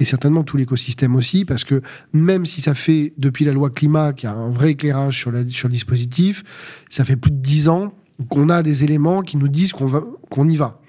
et 0.00 0.04
certainement 0.04 0.42
tout 0.42 0.56
l'écosystème 0.56 1.14
aussi, 1.14 1.44
parce 1.44 1.64
que 1.64 1.82
même 2.12 2.46
si 2.46 2.60
ça 2.60 2.74
fait, 2.74 3.12
depuis 3.16 3.44
la 3.44 3.52
loi 3.52 3.70
climat, 3.70 4.12
qu'il 4.12 4.28
y 4.28 4.32
a 4.32 4.34
un 4.34 4.50
vrai 4.50 4.72
éclairage 4.72 5.18
sur, 5.18 5.30
le 5.30 5.44
dispositif, 5.44 6.42
ça 6.88 7.04
fait 7.04 7.16
plus 7.16 7.30
de 7.30 7.36
dix 7.36 7.68
ans 7.68 7.94
qu'on 8.28 8.48
a 8.48 8.62
des 8.62 8.84
éléments 8.84 9.22
qui 9.22 9.36
nous 9.36 9.48
disent 9.48 9.72
qu'on 9.72 9.88
qu'on 10.30 10.48
y 10.48 10.56
va. 10.56 10.80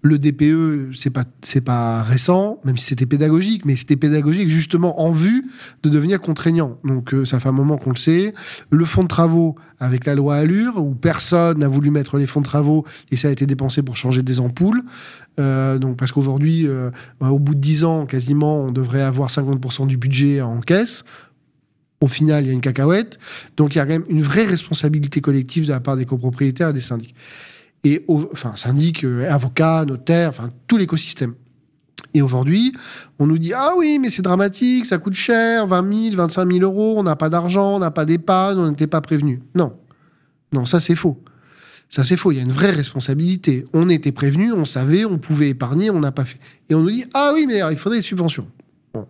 Le 0.00 0.16
DPE, 0.16 0.94
c'est 0.94 1.10
pas 1.10 1.24
c'est 1.42 1.60
pas 1.60 2.04
récent, 2.04 2.60
même 2.64 2.76
si 2.76 2.86
c'était 2.86 3.06
pédagogique, 3.06 3.64
mais 3.64 3.74
c'était 3.74 3.96
pédagogique 3.96 4.48
justement 4.48 5.00
en 5.00 5.10
vue 5.10 5.44
de 5.82 5.88
devenir 5.88 6.20
contraignant. 6.20 6.78
Donc 6.84 7.12
euh, 7.12 7.24
ça 7.24 7.40
fait 7.40 7.48
un 7.48 7.52
moment 7.52 7.78
qu'on 7.78 7.90
le 7.90 7.96
sait. 7.96 8.32
Le 8.70 8.84
fonds 8.84 9.02
de 9.02 9.08
travaux 9.08 9.56
avec 9.80 10.04
la 10.06 10.14
loi 10.14 10.36
Allure, 10.36 10.76
où 10.80 10.94
personne 10.94 11.58
n'a 11.58 11.66
voulu 11.66 11.90
mettre 11.90 12.16
les 12.16 12.28
fonds 12.28 12.40
de 12.40 12.44
travaux 12.44 12.84
et 13.10 13.16
ça 13.16 13.26
a 13.26 13.32
été 13.32 13.44
dépensé 13.44 13.82
pour 13.82 13.96
changer 13.96 14.22
des 14.22 14.38
ampoules. 14.38 14.84
Euh, 15.40 15.78
donc 15.78 15.96
parce 15.96 16.12
qu'aujourd'hui, 16.12 16.68
euh, 16.68 16.90
au 17.20 17.40
bout 17.40 17.56
de 17.56 17.60
10 17.60 17.84
ans, 17.84 18.06
quasiment, 18.06 18.62
on 18.62 18.70
devrait 18.70 19.02
avoir 19.02 19.30
50% 19.30 19.88
du 19.88 19.96
budget 19.96 20.40
en 20.42 20.60
caisse. 20.60 21.04
Au 22.00 22.06
final, 22.06 22.44
il 22.44 22.46
y 22.46 22.50
a 22.50 22.52
une 22.52 22.60
cacahuète. 22.60 23.18
Donc 23.56 23.74
il 23.74 23.78
y 23.78 23.80
a 23.80 23.84
quand 23.84 23.94
même 23.94 24.04
une 24.08 24.22
vraie 24.22 24.44
responsabilité 24.44 25.20
collective 25.20 25.64
de 25.64 25.70
la 25.70 25.80
part 25.80 25.96
des 25.96 26.04
copropriétaires 26.04 26.68
et 26.68 26.72
des 26.72 26.80
syndics 26.80 27.16
et 27.84 28.04
enfin 28.08 28.56
syndic, 28.56 29.04
euh, 29.04 29.30
avocat, 29.30 29.84
notaire, 29.86 30.30
enfin 30.30 30.50
tout 30.66 30.76
l'écosystème. 30.76 31.34
Et 32.14 32.22
aujourd'hui, 32.22 32.74
on 33.18 33.26
nous 33.26 33.38
dit 33.38 33.52
ah 33.52 33.72
oui, 33.76 33.98
mais 33.98 34.10
c'est 34.10 34.22
dramatique, 34.22 34.86
ça 34.86 34.98
coûte 34.98 35.14
cher, 35.14 35.66
20 35.66 36.10
000, 36.10 36.16
25 36.16 36.52
000 36.52 36.64
euros, 36.64 36.94
on 36.96 37.02
n'a 37.02 37.16
pas 37.16 37.28
d'argent, 37.28 37.76
on 37.76 37.78
n'a 37.78 37.90
pas 37.90 38.04
d'épargne, 38.04 38.58
on 38.58 38.68
n'était 38.70 38.86
pas 38.86 39.00
prévenu. 39.00 39.42
Non, 39.54 39.74
non, 40.52 40.64
ça 40.64 40.80
c'est 40.80 40.96
faux. 40.96 41.22
Ça 41.90 42.04
c'est 42.04 42.16
faux. 42.16 42.32
Il 42.32 42.36
y 42.36 42.40
a 42.40 42.42
une 42.42 42.52
vraie 42.52 42.70
responsabilité. 42.70 43.64
On 43.72 43.88
était 43.88 44.12
prévenu, 44.12 44.52
on 44.52 44.64
savait, 44.64 45.04
on 45.04 45.18
pouvait 45.18 45.50
épargner, 45.50 45.90
on 45.90 46.00
n'a 46.00 46.12
pas 46.12 46.24
fait. 46.24 46.38
Et 46.68 46.74
on 46.74 46.82
nous 46.82 46.90
dit 46.90 47.04
ah 47.14 47.32
oui, 47.34 47.46
mais 47.46 47.60
il 47.70 47.78
faudrait 47.78 47.98
des 47.98 48.02
subventions. 48.02 48.46
Bon. 48.92 49.06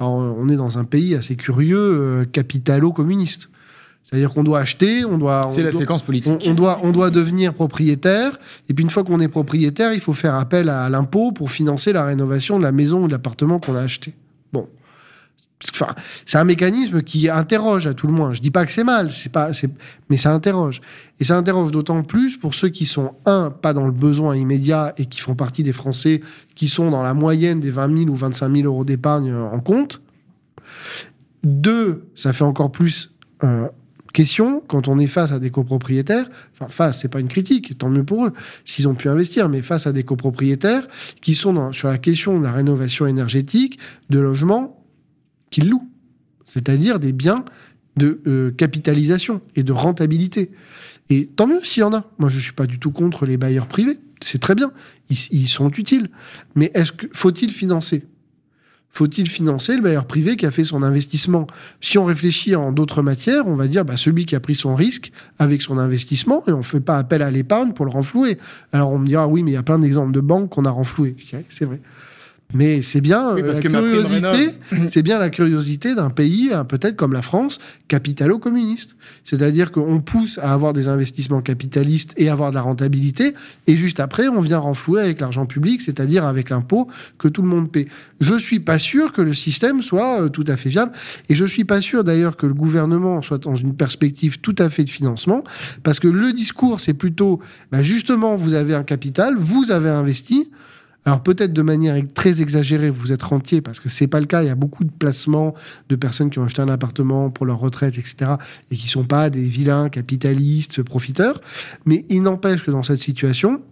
Alors, 0.00 0.14
on 0.14 0.48
est 0.48 0.56
dans 0.56 0.78
un 0.78 0.84
pays 0.84 1.14
assez 1.14 1.36
curieux, 1.36 1.78
euh, 1.78 2.24
capitalo-communiste. 2.24 3.50
C'est-à-dire 4.04 4.30
qu'on 4.30 4.44
doit 4.44 4.60
acheter, 4.60 5.04
on 5.04 5.16
doit. 5.16 5.48
C'est 5.48 5.62
la 5.62 5.72
séquence 5.72 6.02
politique. 6.02 6.32
On, 6.46 6.52
doit, 6.52 6.80
on 6.82 6.92
doit 6.92 7.10
devenir 7.10 7.54
propriétaire. 7.54 8.38
Et 8.68 8.74
puis 8.74 8.84
une 8.84 8.90
fois 8.90 9.02
qu'on 9.02 9.18
est 9.18 9.28
propriétaire, 9.28 9.94
il 9.94 10.00
faut 10.00 10.12
faire 10.12 10.34
appel 10.34 10.68
à, 10.68 10.88
l'impôt 10.90 11.32
pour 11.32 11.50
financer 11.50 11.92
la 11.92 12.04
rénovation 12.04 12.58
de 12.58 12.64
la 12.64 12.72
maison 12.72 13.04
ou 13.04 13.06
de 13.06 13.12
l'appartement 13.12 13.58
qu'on 13.58 13.74
a 13.74 13.80
acheté. 13.80 14.14
Bon. 14.52 14.68
Enfin, 15.72 15.94
c'est 16.26 16.36
un 16.36 16.44
mécanisme 16.44 17.02
qui 17.02 17.30
interroge 17.30 17.86
à 17.86 17.94
tout 17.94 18.06
le 18.06 18.12
moins. 18.12 18.34
Je 18.34 18.42
dis 18.42 18.50
pas 18.50 18.66
que 18.66 18.72
c'est 18.72 18.84
mal, 18.84 19.10
c'est 19.10 19.32
pas, 19.32 19.52
mais 20.10 20.18
ça 20.18 20.34
interroge. 20.34 20.82
Et 21.18 21.24
ça 21.24 21.38
interroge 21.38 21.70
d'autant 21.70 22.02
plus 22.02 22.36
pour 22.36 22.54
ceux 22.54 22.68
qui 22.68 22.84
sont 22.84 23.14
un 23.24 23.50
pas 23.50 23.72
dans 23.72 23.86
le 23.86 23.92
besoin 23.92 24.36
immédiat 24.36 24.92
et 24.98 25.06
qui 25.06 25.20
font 25.20 25.34
partie 25.34 25.62
des 25.62 25.72
Français 25.72 26.20
qui 26.54 26.68
sont 26.68 26.90
dans 26.90 27.02
la 27.02 27.14
moyenne 27.14 27.60
des 27.60 27.70
20 27.70 27.98
000 28.00 28.10
ou 28.10 28.14
25 28.14 28.54
000 28.54 28.66
euros 28.66 28.84
d'épargne 28.84 29.32
en 29.32 29.60
compte. 29.60 30.02
Deux, 31.42 32.04
ça 32.14 32.34
fait 32.34 32.44
encore 32.44 32.70
plus 32.70 33.10
euh, 33.42 33.68
question 34.14 34.62
quand 34.66 34.88
on 34.88 34.98
est 34.98 35.06
face 35.06 35.32
à 35.32 35.38
des 35.38 35.50
copropriétaires, 35.50 36.30
enfin 36.54 36.68
face, 36.68 37.02
c'est 37.02 37.08
pas 37.08 37.20
une 37.20 37.28
critique, 37.28 37.76
tant 37.76 37.90
mieux 37.90 38.04
pour 38.04 38.24
eux 38.24 38.32
s'ils 38.64 38.88
ont 38.88 38.94
pu 38.94 39.10
investir, 39.10 39.50
mais 39.50 39.60
face 39.60 39.86
à 39.86 39.92
des 39.92 40.04
copropriétaires 40.04 40.88
qui 41.20 41.34
sont 41.34 41.72
sur 41.74 41.88
la 41.88 41.98
question 41.98 42.38
de 42.38 42.44
la 42.44 42.52
rénovation 42.52 43.06
énergétique 43.06 43.78
de 44.08 44.18
logements 44.20 44.82
qu'ils 45.50 45.68
louent, 45.68 45.90
c'est-à-dire 46.46 46.98
des 46.98 47.12
biens 47.12 47.44
de 47.96 48.22
euh, 48.26 48.50
capitalisation 48.52 49.42
et 49.56 49.62
de 49.62 49.72
rentabilité. 49.72 50.50
Et 51.10 51.26
tant 51.26 51.46
mieux 51.46 51.62
s'il 51.62 51.80
y 51.80 51.84
en 51.84 51.92
a. 51.92 52.10
Moi, 52.18 52.30
je 52.30 52.38
suis 52.38 52.52
pas 52.52 52.66
du 52.66 52.78
tout 52.78 52.90
contre 52.90 53.26
les 53.26 53.36
bailleurs 53.36 53.66
privés. 53.66 53.98
C'est 54.20 54.40
très 54.40 54.54
bien. 54.54 54.72
Ils, 55.10 55.18
ils 55.32 55.48
sont 55.48 55.70
utiles. 55.70 56.08
Mais 56.54 56.70
est-ce 56.74 56.92
que 56.92 57.06
faut-il 57.12 57.50
financer? 57.50 58.04
Faut-il 58.94 59.28
financer 59.28 59.74
le 59.74 59.82
bailleur 59.82 60.06
privé 60.06 60.36
qui 60.36 60.46
a 60.46 60.52
fait 60.52 60.62
son 60.62 60.84
investissement? 60.84 61.48
Si 61.80 61.98
on 61.98 62.04
réfléchit 62.04 62.54
en 62.54 62.70
d'autres 62.70 63.02
matières, 63.02 63.48
on 63.48 63.56
va 63.56 63.66
dire 63.66 63.84
bah, 63.84 63.96
celui 63.96 64.24
qui 64.24 64.36
a 64.36 64.40
pris 64.40 64.54
son 64.54 64.76
risque 64.76 65.10
avec 65.40 65.62
son 65.62 65.78
investissement 65.78 66.44
et 66.46 66.52
on 66.52 66.58
ne 66.58 66.62
fait 66.62 66.80
pas 66.80 66.96
appel 66.96 67.20
à 67.20 67.30
l'épargne 67.32 67.72
pour 67.72 67.86
le 67.86 67.90
renflouer. 67.90 68.38
Alors 68.72 68.92
on 68.92 68.98
me 68.98 69.06
dira 69.06 69.26
oui, 69.26 69.42
mais 69.42 69.50
il 69.50 69.54
y 69.54 69.58
a 69.58 69.64
plein 69.64 69.80
d'exemples 69.80 70.12
de 70.12 70.20
banques 70.20 70.50
qu'on 70.50 70.64
a 70.64 70.70
renflouées. 70.70 71.16
C'est 71.48 71.64
vrai. 71.64 71.80
Mais 72.52 72.82
c'est 72.82 73.00
bien 73.00 73.30
euh, 73.30 73.52
la 73.52 73.58
curiosité, 73.58 74.50
c'est 74.88 75.02
bien 75.02 75.18
la 75.18 75.30
curiosité 75.30 75.94
d'un 75.94 76.10
pays 76.10 76.50
euh, 76.52 76.62
peut-être 76.62 76.94
comme 76.94 77.12
la 77.12 77.22
France, 77.22 77.58
capitalo-communiste. 77.88 78.96
C'est-à-dire 79.24 79.72
qu'on 79.72 80.00
pousse 80.00 80.38
à 80.38 80.52
avoir 80.52 80.72
des 80.72 80.86
investissements 80.88 81.42
capitalistes 81.42 82.12
et 82.16 82.28
avoir 82.28 82.50
de 82.50 82.54
la 82.54 82.62
rentabilité, 82.62 83.34
et 83.66 83.76
juste 83.76 83.98
après, 83.98 84.28
on 84.28 84.40
vient 84.40 84.58
renflouer 84.58 85.02
avec 85.02 85.20
l'argent 85.20 85.46
public, 85.46 85.80
c'est-à-dire 85.82 86.24
avec 86.24 86.50
l'impôt 86.50 86.88
que 87.18 87.28
tout 87.28 87.42
le 87.42 87.48
monde 87.48 87.72
paie. 87.72 87.86
Je 88.20 88.38
suis 88.38 88.60
pas 88.60 88.78
sûr 88.78 89.12
que 89.12 89.22
le 89.22 89.34
système 89.34 89.82
soit 89.82 90.22
euh, 90.22 90.28
tout 90.28 90.44
à 90.46 90.56
fait 90.56 90.68
viable, 90.68 90.92
et 91.28 91.34
je 91.34 91.44
suis 91.44 91.64
pas 91.64 91.80
sûr 91.80 92.04
d'ailleurs 92.04 92.36
que 92.36 92.46
le 92.46 92.54
gouvernement 92.54 93.20
soit 93.22 93.38
dans 93.38 93.56
une 93.56 93.74
perspective 93.74 94.38
tout 94.38 94.56
à 94.58 94.70
fait 94.70 94.84
de 94.84 94.90
financement, 94.90 95.42
parce 95.82 95.98
que 95.98 96.08
le 96.08 96.32
discours, 96.32 96.78
c'est 96.78 96.94
plutôt, 96.94 97.40
bah 97.72 97.82
justement, 97.82 98.36
vous 98.36 98.54
avez 98.54 98.74
un 98.74 98.84
capital, 98.84 99.34
vous 99.36 99.72
avez 99.72 99.90
investi. 99.90 100.50
Alors 101.04 101.22
peut-être 101.22 101.52
de 101.52 101.62
manière 101.62 102.00
très 102.14 102.40
exagérée, 102.40 102.90
vous 102.90 103.12
êtes 103.12 103.22
rentier 103.22 103.60
parce 103.60 103.78
que 103.78 103.88
c'est 103.88 104.06
pas 104.06 104.20
le 104.20 104.26
cas. 104.26 104.42
Il 104.42 104.46
y 104.46 104.50
a 104.50 104.54
beaucoup 104.54 104.84
de 104.84 104.90
placements 104.90 105.54
de 105.88 105.96
personnes 105.96 106.30
qui 106.30 106.38
ont 106.38 106.44
acheté 106.44 106.62
un 106.62 106.68
appartement 106.68 107.30
pour 107.30 107.46
leur 107.46 107.58
retraite, 107.58 107.98
etc., 107.98 108.32
et 108.70 108.76
qui 108.76 108.88
sont 108.88 109.04
pas 109.04 109.28
des 109.28 109.44
vilains 109.44 109.88
capitalistes 109.88 110.82
profiteurs. 110.82 111.40
Mais 111.84 112.06
il 112.08 112.22
n'empêche 112.22 112.62
que 112.62 112.70
dans 112.70 112.82
cette 112.82 113.00
situation, 113.00 113.62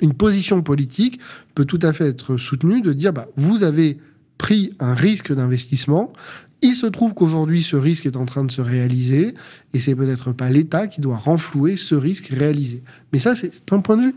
une 0.00 0.14
position 0.14 0.62
politique 0.62 1.20
peut 1.54 1.64
tout 1.64 1.80
à 1.82 1.92
fait 1.92 2.06
être 2.06 2.36
soutenue 2.36 2.80
de 2.80 2.92
dire 2.92 3.12
bah, 3.12 3.26
vous 3.36 3.64
avez 3.64 3.98
pris 4.38 4.72
un 4.78 4.94
risque 4.94 5.34
d'investissement. 5.34 6.12
Il 6.62 6.74
se 6.74 6.86
trouve 6.86 7.14
qu'aujourd'hui, 7.14 7.62
ce 7.62 7.76
risque 7.76 8.06
est 8.06 8.16
en 8.16 8.26
train 8.26 8.44
de 8.44 8.50
se 8.50 8.60
réaliser, 8.60 9.34
et 9.74 9.80
c'est 9.80 9.94
peut-être 9.94 10.32
pas 10.32 10.50
l'État 10.50 10.86
qui 10.86 11.00
doit 11.00 11.16
renflouer 11.16 11.76
ce 11.76 11.94
risque 11.94 12.28
réalisé. 12.28 12.82
Mais 13.12 13.18
ça, 13.18 13.34
c'est 13.34 13.72
un 13.72 13.80
point 13.80 13.96
de 13.96 14.02
vue. 14.02 14.14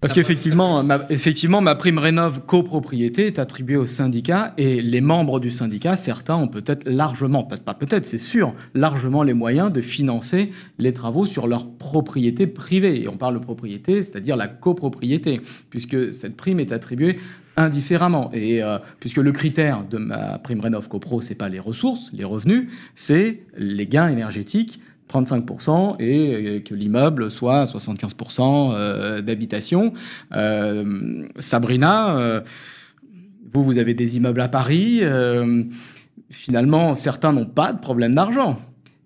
Parce 0.00 0.12
qu'effectivement, 0.12 0.82
ma, 0.82 1.06
effectivement, 1.08 1.62
ma 1.62 1.74
prime 1.74 1.98
rénov 1.98 2.40
copropriété 2.44 3.26
est 3.26 3.38
attribuée 3.38 3.76
au 3.76 3.86
syndicat 3.86 4.52
et 4.58 4.82
les 4.82 5.00
membres 5.00 5.40
du 5.40 5.50
syndicat, 5.50 5.96
certains 5.96 6.36
ont 6.36 6.48
peut-être 6.48 6.86
largement, 6.86 7.44
pas 7.44 7.72
peut-être, 7.72 8.06
c'est 8.06 8.18
sûr, 8.18 8.54
largement 8.74 9.22
les 9.22 9.32
moyens 9.32 9.72
de 9.72 9.80
financer 9.80 10.50
les 10.78 10.92
travaux 10.92 11.24
sur 11.24 11.46
leur 11.46 11.66
propriété 11.66 12.46
privée. 12.46 13.02
Et 13.02 13.08
on 13.08 13.16
parle 13.16 13.34
de 13.34 13.38
propriété, 13.38 14.04
c'est-à-dire 14.04 14.36
la 14.36 14.48
copropriété, 14.48 15.40
puisque 15.70 16.12
cette 16.12 16.36
prime 16.36 16.60
est 16.60 16.72
attribuée 16.72 17.18
indifféremment. 17.56 18.30
Et 18.34 18.62
euh, 18.62 18.78
puisque 19.00 19.16
le 19.16 19.32
critère 19.32 19.82
de 19.88 19.96
ma 19.96 20.38
prime 20.38 20.60
rénov 20.60 20.88
copro, 20.88 21.22
c'est 21.22 21.34
pas 21.34 21.48
les 21.48 21.58
ressources, 21.58 22.12
les 22.12 22.24
revenus, 22.24 22.68
c'est 22.94 23.40
les 23.56 23.86
gains 23.86 24.08
énergétiques 24.08 24.78
35% 25.12 25.96
et 26.00 26.62
que 26.62 26.74
l'immeuble 26.74 27.30
soit 27.30 27.64
75% 27.64 28.72
euh, 28.72 29.20
d'habitation. 29.22 29.92
Euh, 30.32 31.26
Sabrina, 31.38 32.16
euh, 32.18 32.40
vous, 33.52 33.62
vous 33.62 33.78
avez 33.78 33.94
des 33.94 34.16
immeubles 34.16 34.40
à 34.40 34.48
Paris. 34.48 35.02
finalement, 36.30 36.94
certains 36.94 37.32
n'ont 37.32 37.46
pas 37.46 37.72
de 37.72 37.78
problème 37.78 38.14
d'argent. 38.14 38.58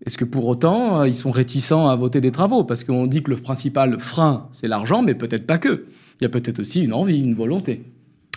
Est-ce 0.06 0.16
que 0.16 0.24
pour 0.24 0.46
autant, 0.48 1.04
ils 1.04 1.14
sont 1.14 1.30
réticents 1.30 1.88
à 1.88 1.94
voter 1.94 2.20
des 2.20 2.32
travaux? 2.32 2.64
Parce 2.64 2.82
qu'on 2.84 3.06
dit 3.06 3.22
que 3.22 3.30
le 3.30 3.36
principal 3.36 4.00
frein, 4.00 4.48
c'est 4.50 4.66
l'argent, 4.66 5.02
mais 5.02 5.14
peut-être 5.14 5.46
pas 5.46 5.58
que. 5.58 5.86
Il 6.20 6.24
y 6.24 6.26
a 6.26 6.30
peut-être 6.30 6.60
aussi 6.60 6.80
une 6.80 6.94
envie, 6.94 7.18
une 7.18 7.34
volonté. 7.34 7.82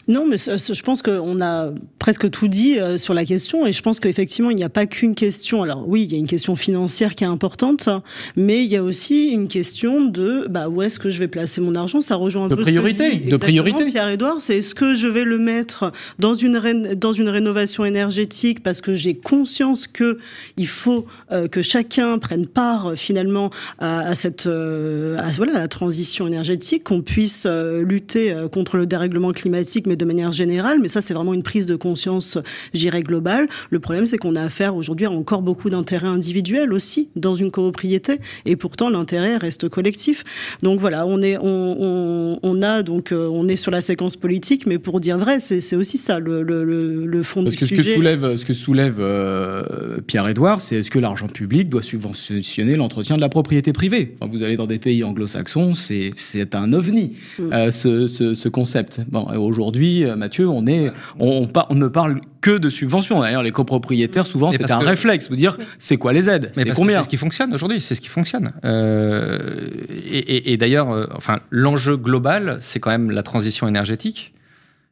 Non, 0.09 0.25
mais 0.27 0.35
je 0.35 0.81
pense 0.81 1.01
qu'on 1.01 1.39
a 1.39 1.71
presque 1.97 2.29
tout 2.29 2.49
dit 2.49 2.77
euh, 2.77 2.97
sur 2.97 3.13
la 3.13 3.23
question 3.23 3.65
et 3.65 3.71
je 3.71 3.81
pense 3.81 4.01
qu'effectivement, 4.01 4.49
il 4.49 4.57
n'y 4.57 4.63
a 4.63 4.69
pas 4.69 4.85
qu'une 4.85 5.15
question. 5.15 5.63
Alors 5.63 5.87
oui, 5.87 6.03
il 6.03 6.11
y 6.11 6.15
a 6.15 6.17
une 6.17 6.27
question 6.27 6.57
financière 6.57 7.15
qui 7.15 7.23
est 7.23 7.27
importante, 7.27 7.87
mais 8.35 8.65
il 8.65 8.69
y 8.69 8.75
a 8.75 8.83
aussi 8.83 9.27
une 9.27 9.47
question 9.47 10.01
de 10.01 10.47
bah, 10.49 10.67
où 10.67 10.81
est-ce 10.81 10.99
que 10.99 11.09
je 11.09 11.19
vais 11.19 11.29
placer 11.29 11.61
mon 11.61 11.73
argent? 11.75 12.01
Ça 12.01 12.15
rejoint 12.15 12.45
un 12.45 12.47
de 12.49 12.55
peu 12.55 12.63
priorité, 12.63 13.15
de 13.15 13.37
priorité. 13.37 13.85
Pierre-Édouard, 13.85 14.41
c'est 14.41 14.57
est-ce 14.57 14.75
que 14.75 14.93
je 14.93 15.07
vais 15.07 15.23
le 15.23 15.37
mettre 15.37 15.93
dans 16.19 16.33
une, 16.33 16.95
dans 16.95 17.13
une 17.13 17.29
rénovation 17.29 17.85
énergétique 17.85 18.61
parce 18.61 18.81
que 18.81 18.95
j'ai 18.95 19.15
conscience 19.15 19.87
que 19.87 20.17
il 20.57 20.67
faut 20.67 21.05
euh, 21.31 21.47
que 21.47 21.61
chacun 21.61 22.17
prenne 22.17 22.45
part 22.45 22.87
euh, 22.87 22.95
finalement 22.95 23.51
à, 23.79 24.15
cette 24.15 24.47
à, 24.47 25.31
voilà, 25.37 25.55
à 25.55 25.59
la 25.59 25.67
transition 25.69 26.27
énergétique, 26.27 26.83
qu'on 26.83 27.01
puisse 27.01 27.45
lutter 27.45 28.35
contre 28.51 28.77
le 28.77 28.85
dérèglement 28.85 29.31
climatique, 29.31 29.87
de 29.95 30.05
manière 30.05 30.31
générale, 30.31 30.79
mais 30.81 30.87
ça 30.87 31.01
c'est 31.01 31.13
vraiment 31.13 31.33
une 31.33 31.43
prise 31.43 31.65
de 31.65 31.75
conscience, 31.75 32.37
j'irais 32.73 33.01
globale. 33.01 33.47
Le 33.69 33.79
problème 33.79 34.05
c'est 34.05 34.17
qu'on 34.17 34.35
a 34.35 34.41
affaire 34.41 34.75
aujourd'hui 34.75 35.05
à 35.05 35.11
encore 35.11 35.41
beaucoup 35.41 35.69
d'intérêts 35.69 36.07
individuels 36.07 36.73
aussi 36.73 37.09
dans 37.15 37.35
une 37.35 37.51
copropriété, 37.51 38.19
et 38.45 38.55
pourtant 38.55 38.89
l'intérêt 38.89 39.37
reste 39.37 39.69
collectif. 39.69 40.23
Donc 40.61 40.79
voilà, 40.79 41.05
on 41.05 41.21
est, 41.21 41.37
on, 41.37 42.39
on, 42.41 42.61
a 42.61 42.83
donc, 42.83 43.11
euh, 43.11 43.27
on 43.31 43.47
est 43.47 43.55
sur 43.55 43.71
la 43.71 43.81
séquence 43.81 44.15
politique, 44.15 44.65
mais 44.65 44.79
pour 44.79 44.99
dire 44.99 45.17
vrai, 45.17 45.39
c'est 45.39 45.75
aussi 45.75 45.97
ça 45.97 46.19
le, 46.19 46.43
le, 46.43 46.63
le 47.05 47.23
fond 47.23 47.43
Parce 47.43 47.55
du 47.55 47.61
que 47.61 47.67
sujet. 47.67 47.83
Ce 47.83 47.87
que 47.89 47.93
soulève, 47.95 48.35
ce 48.35 48.45
que 48.45 48.53
soulève 48.53 48.95
euh, 48.99 49.97
Pierre-Édouard, 50.07 50.61
c'est 50.61 50.77
est-ce 50.77 50.91
que 50.91 50.99
l'argent 50.99 51.27
public 51.27 51.69
doit 51.69 51.81
subventionner 51.81 52.75
l'entretien 52.75 53.15
de 53.15 53.21
la 53.21 53.29
propriété 53.29 53.73
privée? 53.73 54.15
Vous 54.21 54.43
allez 54.43 54.57
dans 54.57 54.67
des 54.67 54.79
pays 54.79 55.03
anglo-saxons, 55.03 55.73
c'est 55.73 56.55
un 56.55 56.73
ovni, 56.73 57.13
mm. 57.39 57.53
euh, 57.53 57.71
ce, 57.71 58.07
ce, 58.07 58.33
ce, 58.33 58.49
concept. 58.49 59.01
Bon, 59.09 59.25
aujourd'hui, 59.37 59.82
aujourd'hui, 59.83 60.05
euh, 60.05 60.15
Mathieu, 60.15 60.47
on, 60.47 60.65
est, 60.67 60.91
on, 61.19 61.47
on, 61.69 61.75
ne 61.75 61.87
parle 61.87 62.21
que 62.41 62.57
de 62.57 62.69
subventions. 62.69 63.19
D'ailleurs, 63.19 63.43
les 63.43 63.51
copropriétaires, 63.51 64.25
souvent, 64.25 64.51
c'est 64.51 64.71
un 64.71 64.79
réflexe. 64.79 65.29
Vous 65.29 65.35
dire, 65.35 65.57
c'est 65.79 65.97
quoi 65.97 66.13
les 66.13 66.29
aides? 66.29 66.51
C'est 66.53 66.69
combien? 66.73 66.99
C'est 66.99 67.05
ce 67.05 67.09
qui 67.09 67.17
fonctionne 67.17 67.53
aujourd'hui, 67.53 67.81
c'est 67.81 67.95
ce 67.95 68.01
qui 68.01 68.07
fonctionne. 68.07 68.53
Euh, 68.65 69.67
et, 69.89 70.57
d'ailleurs, 70.57 70.91
euh, 70.91 71.07
enfin, 71.15 71.39
l'enjeu 71.49 71.97
global, 71.97 72.57
c'est 72.61 72.79
quand 72.79 72.91
même 72.91 73.11
la 73.11 73.23
transition 73.23 73.67
énergétique. 73.67 74.33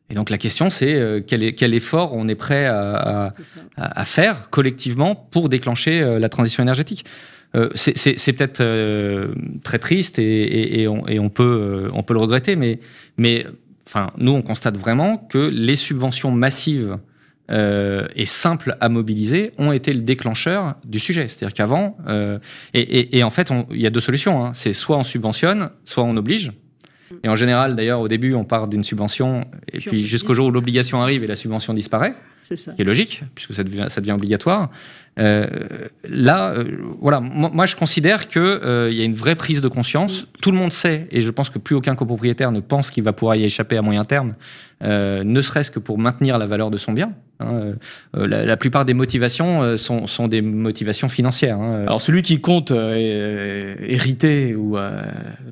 Et 0.10 0.14
donc 0.14 0.30
la 0.30 0.38
question, 0.38 0.70
c'est 0.70 1.24
quel, 1.26 1.56
quel, 1.56 1.74
effort 1.74 2.14
on 2.14 2.28
est 2.28 2.36
prêt 2.36 2.66
à, 2.66 3.32
à, 3.78 4.04
faire 4.04 4.50
collectivement 4.50 5.16
pour 5.16 5.48
déclencher 5.48 6.04
la 6.20 6.28
transition 6.28 6.62
énergétique. 6.62 7.06
Euh, 7.54 7.70
c'est 7.76 8.34
peut-être 8.34 8.62
euh, 8.62 9.34
très 9.64 9.78
triste 9.78 10.20
et, 10.20 10.88
on, 10.88 11.30
peut, 11.30 11.44
euh, 11.44 11.92
on 11.94 12.02
peut 12.02 12.14
le 12.14 12.20
regretter, 12.20 12.56
mais, 12.56 12.80
mais 13.18 13.46
enfin, 13.92 14.12
nous, 14.18 14.32
on 14.32 14.42
constate 14.42 14.78
vraiment 14.78 15.18
que 15.18 15.50
les 15.50 15.76
subventions 15.76 16.32
massives 16.32 16.98
et 17.50 18.26
simples 18.26 18.78
à 18.80 18.88
mobiliser 18.88 19.52
ont 19.58 19.74
été 19.74 19.92
le 19.92 20.00
déclencheur 20.00 20.76
du 20.86 21.00
sujet. 21.00 21.28
C'est-à-dire 21.28 21.54
qu'avant, 21.54 21.98
et, 22.74 23.24
en 23.24 23.30
fait, 23.30 23.52
il 23.72 23.82
y 23.82 23.88
a 23.88 23.90
deux 23.90 24.00
solutions. 24.00 24.46
Hein. 24.46 24.52
C'est 24.54 24.72
soit 24.72 24.98
on 24.98 25.04
subventionne, 25.04 25.72
soit 25.84 26.06
on 26.06 26.16
oblige. 26.16 26.54
Et 27.24 27.30
en 27.30 27.36
général, 27.36 27.76
d'ailleurs, 27.76 28.00
au 28.00 28.08
début, 28.08 28.34
on 28.34 28.44
part 28.44 28.68
d'une 28.68 28.84
subvention, 28.84 29.46
et 29.72 29.80
puis 29.80 30.06
jusqu'au 30.06 30.34
jour 30.34 30.48
où 30.48 30.52
l'obligation 30.52 31.02
arrive 31.02 31.24
et 31.24 31.28
la 31.28 31.36
subvention 31.36 31.74
disparaît. 31.74 32.16
C'est 32.42 32.56
ça. 32.56 32.72
Ce 32.72 32.76
qui 32.76 32.82
est 32.82 32.86
logique, 32.86 33.24
puisque 33.36 33.54
ça 33.54 33.64
devient, 33.64 33.86
ça 33.90 34.02
devient 34.02 34.14
obligatoire. 34.14 34.70
Euh, 35.20 35.48
là, 36.08 36.52
euh, 36.52 36.78
voilà, 37.00 37.20
moi, 37.20 37.66
je 37.66 37.76
considère 37.76 38.28
qu'il 38.28 38.42
euh, 38.42 38.90
il 38.92 38.98
y 38.98 39.02
a 39.02 39.04
une 39.04 39.16
vraie 39.16 39.36
prise 39.36 39.62
de 39.62 39.68
conscience. 39.68 40.28
Tout 40.42 40.52
le 40.52 40.58
monde 40.58 40.72
sait, 40.72 41.08
et 41.12 41.22
je 41.22 41.30
pense 41.30 41.50
que 41.50 41.60
plus 41.60 41.76
aucun 41.76 41.96
copropriétaire 41.96 42.52
ne 42.52 42.60
pense 42.60 42.92
qu'il 42.92 43.04
va 43.04 43.14
pouvoir 43.14 43.36
y 43.36 43.44
échapper 43.44 43.78
à 43.78 43.82
moyen 43.82 44.06
terme, 44.06 44.36
ne 44.82 45.42
serait-ce 45.42 45.70
que 45.70 45.80
pour 45.80 46.00
maintenir 46.00 46.38
la 46.38 46.48
valeur 46.48 46.72
de 46.72 46.78
son 46.78 46.94
bien. 46.94 47.14
Hein, 47.42 47.74
euh, 48.18 48.28
la, 48.28 48.58
plupart 48.58 48.86
des 48.86 48.94
motivations 48.94 49.64
euh, 49.64 49.78
sont, 49.78 50.08
sont, 50.08 50.28
des 50.28 50.42
motivations 50.42 51.10
financières. 51.10 51.58
Hein. 51.60 51.84
Alors 51.88 52.02
celui 52.02 52.22
qui 52.22 52.40
compte 52.40 52.72
euh, 52.72 53.76
hériter 53.80 54.56
ou 54.56 54.78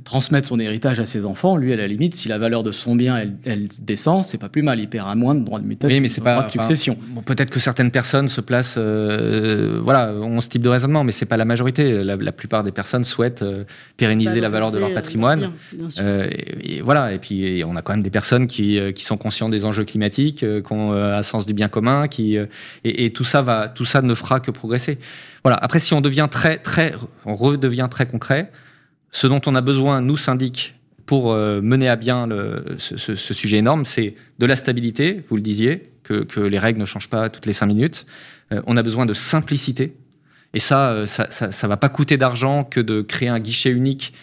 transmettre 0.03 0.47
son 0.47 0.59
héritage 0.59 0.99
à 0.99 1.05
ses 1.05 1.25
enfants, 1.25 1.57
lui 1.57 1.73
à 1.73 1.75
la 1.75 1.87
limite, 1.87 2.15
si 2.15 2.27
la 2.27 2.37
valeur 2.37 2.63
de 2.63 2.71
son 2.71 2.95
bien 2.95 3.17
elle, 3.17 3.33
elle 3.45 3.67
descend, 3.81 4.23
c'est 4.23 4.37
pas 4.37 4.49
plus 4.49 4.61
mal. 4.61 4.79
Il 4.79 4.89
paiera 4.89 5.15
moins 5.15 5.35
de 5.35 5.43
droits 5.43 5.59
de 5.59 5.65
mutation, 5.65 5.95
oui, 5.95 6.01
mais 6.01 6.07
c'est 6.07 6.21
pas 6.21 6.43
de 6.43 6.51
succession. 6.51 6.97
bon, 7.09 7.21
Peut-être 7.21 7.51
que 7.51 7.59
certaines 7.59 7.91
personnes 7.91 8.27
se 8.27 8.41
placent, 8.41 8.77
voilà, 8.77 10.13
ont 10.13 10.41
ce 10.41 10.49
type 10.49 10.61
de 10.61 10.69
raisonnement, 10.69 11.03
mais 11.03 11.11
c'est 11.11 11.25
pas 11.25 11.37
la 11.37 11.45
majorité. 11.45 12.03
La, 12.03 12.17
plupart 12.31 12.63
des 12.63 12.71
personnes 12.71 13.03
souhaitent 13.03 13.43
pérenniser 13.97 14.39
la 14.39 14.49
valeur 14.49 14.71
de 14.71 14.79
leur 14.79 14.93
patrimoine. 14.93 15.51
et, 16.63 16.81
voilà. 16.81 17.13
Et 17.13 17.19
puis 17.19 17.63
on 17.65 17.75
a 17.75 17.81
quand 17.81 17.93
même 17.93 18.03
des 18.03 18.09
personnes 18.09 18.47
qui, 18.47 18.79
qui 18.93 19.03
sont 19.03 19.17
conscientes 19.17 19.51
des 19.51 19.65
enjeux 19.65 19.85
climatiques, 19.85 20.39
qui 20.39 20.73
ont 20.73 20.93
un 20.93 21.23
sens 21.23 21.45
du 21.45 21.53
bien 21.53 21.67
commun 21.67 21.78
qui 22.09 22.37
euh, 22.37 22.45
et, 22.83 23.11
tout 23.11 23.23
ça 23.23 23.41
va, 23.41 23.67
tout 23.67 23.85
ça 23.85 24.01
ne 24.01 24.13
fera 24.13 24.39
que 24.39 24.51
progresser. 24.51 24.99
Voilà. 25.43 25.57
Après, 25.57 25.79
si 25.79 25.93
on 25.93 26.01
devient 26.01 26.27
très, 26.29 26.57
très, 26.57 26.93
on 27.25 27.35
redevient 27.35 27.87
très 27.89 28.05
concret, 28.05 28.51
ce 29.11 29.27
dont 29.27 29.41
on 29.45 29.55
a 29.55 29.61
besoin, 29.61 30.01
nous 30.01 30.17
syndics, 30.17 30.75
pour 31.05 31.31
euh, 31.31 31.59
mener 31.61 31.89
à 31.89 31.95
bien 31.95 32.27
le, 32.27 32.75
ce, 32.77 33.15
sujet 33.15 33.57
énorme, 33.57 33.83
c'est 33.83 34.13
de 34.37 34.45
la 34.45 34.55
stabilité, 34.55 35.23
vous 35.27 35.37
le 35.37 35.41
disiez, 35.41 35.91
que, 36.03 36.23
que, 36.23 36.39
les 36.39 36.59
règles 36.59 36.79
ne 36.79 36.85
changent 36.85 37.09
pas 37.09 37.29
toutes 37.29 37.47
les 37.47 37.53
cinq 37.53 37.65
minutes. 37.65 38.05
Euh, 38.51 38.61
on 38.67 38.77
a 38.77 38.83
besoin 38.83 39.07
de 39.07 39.13
simplicité. 39.13 39.95
Et 40.53 40.59
ça, 40.59 41.05
ça, 41.05 41.29
ça 41.29 41.67
va 41.67 41.77
pas 41.77 41.89
coûter 41.89 42.17
d'argent 42.17 42.63
que 42.63 42.79
de 42.79 43.01
créer 43.01 43.29
un 43.29 43.39
guichet 43.39 43.71
unique 43.71 44.13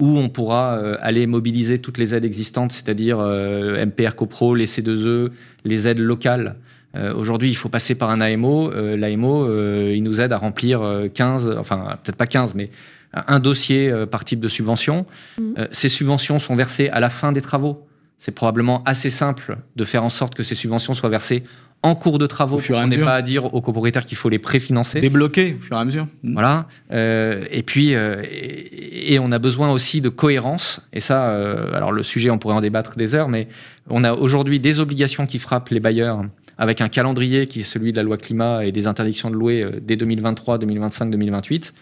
où 0.00 0.18
on 0.18 0.28
pourra 0.28 0.78
aller 0.96 1.26
mobiliser 1.26 1.78
toutes 1.78 1.98
les 1.98 2.14
aides 2.14 2.24
existantes, 2.24 2.72
c'est-à-dire 2.72 3.18
MPR 3.18 4.14
CoPro, 4.14 4.54
les 4.54 4.66
C2E, 4.66 5.30
les 5.64 5.88
aides 5.88 5.98
locales, 5.98 6.56
euh, 6.96 7.14
aujourd'hui, 7.14 7.48
il 7.48 7.54
faut 7.54 7.68
passer 7.68 7.94
par 7.94 8.10
un 8.10 8.20
AMO. 8.20 8.72
Euh, 8.72 8.96
L'AMO, 8.96 9.44
euh, 9.44 9.92
il 9.94 10.02
nous 10.02 10.20
aide 10.20 10.32
à 10.32 10.38
remplir 10.38 10.82
15, 11.12 11.56
enfin 11.58 11.98
peut-être 12.02 12.16
pas 12.16 12.26
15, 12.26 12.54
mais 12.54 12.70
un 13.12 13.38
dossier 13.38 13.92
par 14.10 14.24
type 14.24 14.40
de 14.40 14.48
subvention. 14.48 15.06
Mmh. 15.38 15.66
ces 15.70 15.88
subventions 15.88 16.38
sont 16.40 16.56
versées 16.56 16.88
à 16.88 17.00
la 17.00 17.10
fin 17.10 17.32
des 17.32 17.40
travaux. 17.40 17.86
C'est 18.18 18.32
probablement 18.32 18.82
assez 18.84 19.10
simple 19.10 19.58
de 19.76 19.84
faire 19.84 20.02
en 20.02 20.08
sorte 20.08 20.34
que 20.34 20.42
ces 20.42 20.54
subventions 20.54 20.94
soient 20.94 21.10
versées 21.10 21.44
en 21.82 21.94
cours 21.94 22.18
de 22.18 22.26
travaux. 22.26 22.60
On 22.70 22.86
n'est 22.86 22.98
pas 22.98 23.14
à 23.14 23.22
dire 23.22 23.54
aux 23.54 23.60
copropriétaires 23.60 24.04
qu'il 24.04 24.16
faut 24.16 24.30
les 24.30 24.38
préfinancer. 24.38 25.00
Débloquer 25.00 25.56
au 25.60 25.62
fur 25.62 25.76
et 25.76 25.80
à 25.80 25.84
mesure. 25.84 26.08
Voilà. 26.24 26.66
et 26.90 27.62
puis, 27.64 27.90
et, 27.92 29.18
on 29.20 29.30
a 29.30 29.38
besoin 29.38 29.70
aussi 29.70 30.00
de 30.00 30.08
cohérence. 30.08 30.80
Et 30.92 31.00
ça, 31.00 31.30
alors 31.72 31.92
le 31.92 32.02
sujet, 32.02 32.30
on 32.30 32.38
pourrait 32.38 32.56
en 32.56 32.62
débattre 32.62 32.96
des 32.96 33.14
heures, 33.14 33.28
mais 33.28 33.46
on 33.90 34.02
a 34.02 34.12
aujourd'hui 34.12 34.58
des 34.58 34.80
obligations 34.80 35.26
qui 35.26 35.38
frappent 35.38 35.68
les 35.68 35.80
bailleurs 35.80 36.24
avec 36.58 36.80
un 36.80 36.88
calendrier 36.88 37.46
qui 37.46 37.60
est 37.60 37.64
celui 37.64 37.92
de 37.92 37.96
la 37.96 38.02
loi 38.02 38.16
climat 38.16 38.64
et 38.64 38.72
des 38.72 38.86
interdictions 38.86 39.30
de 39.30 39.36
louer 39.36 39.62
euh, 39.62 39.72
dès 39.80 39.96
2023, 39.96 40.58
2025, 40.58 41.10
2028 41.10 41.74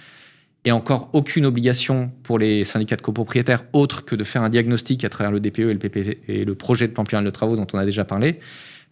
et 0.65 0.73
encore 0.73 1.11
aucune 1.13 1.45
obligation 1.45 2.11
pour 2.23 2.39
les 2.39 2.65
syndicats 2.65 2.97
de 2.97 3.03
copropriétaires 3.03 3.65
autre 3.73 4.05
que 4.05 4.15
de 4.15 4.25
faire 4.25 4.43
un 4.43 4.49
diagnostic 4.49 5.05
à 5.05 5.09
travers 5.09 5.33
le 5.33 5.41
DPE 5.41 5.59
et 5.59 5.75
le, 5.75 5.81
et 6.29 6.45
le 6.45 6.55
projet 6.55 6.87
de 6.87 6.93
plan 6.93 7.05
pluriel 7.05 7.25
de 7.25 7.31
travaux 7.31 7.57
dont 7.57 7.67
on 7.73 7.79
a 7.79 7.85
déjà 7.85 8.05
parlé. 8.05 8.39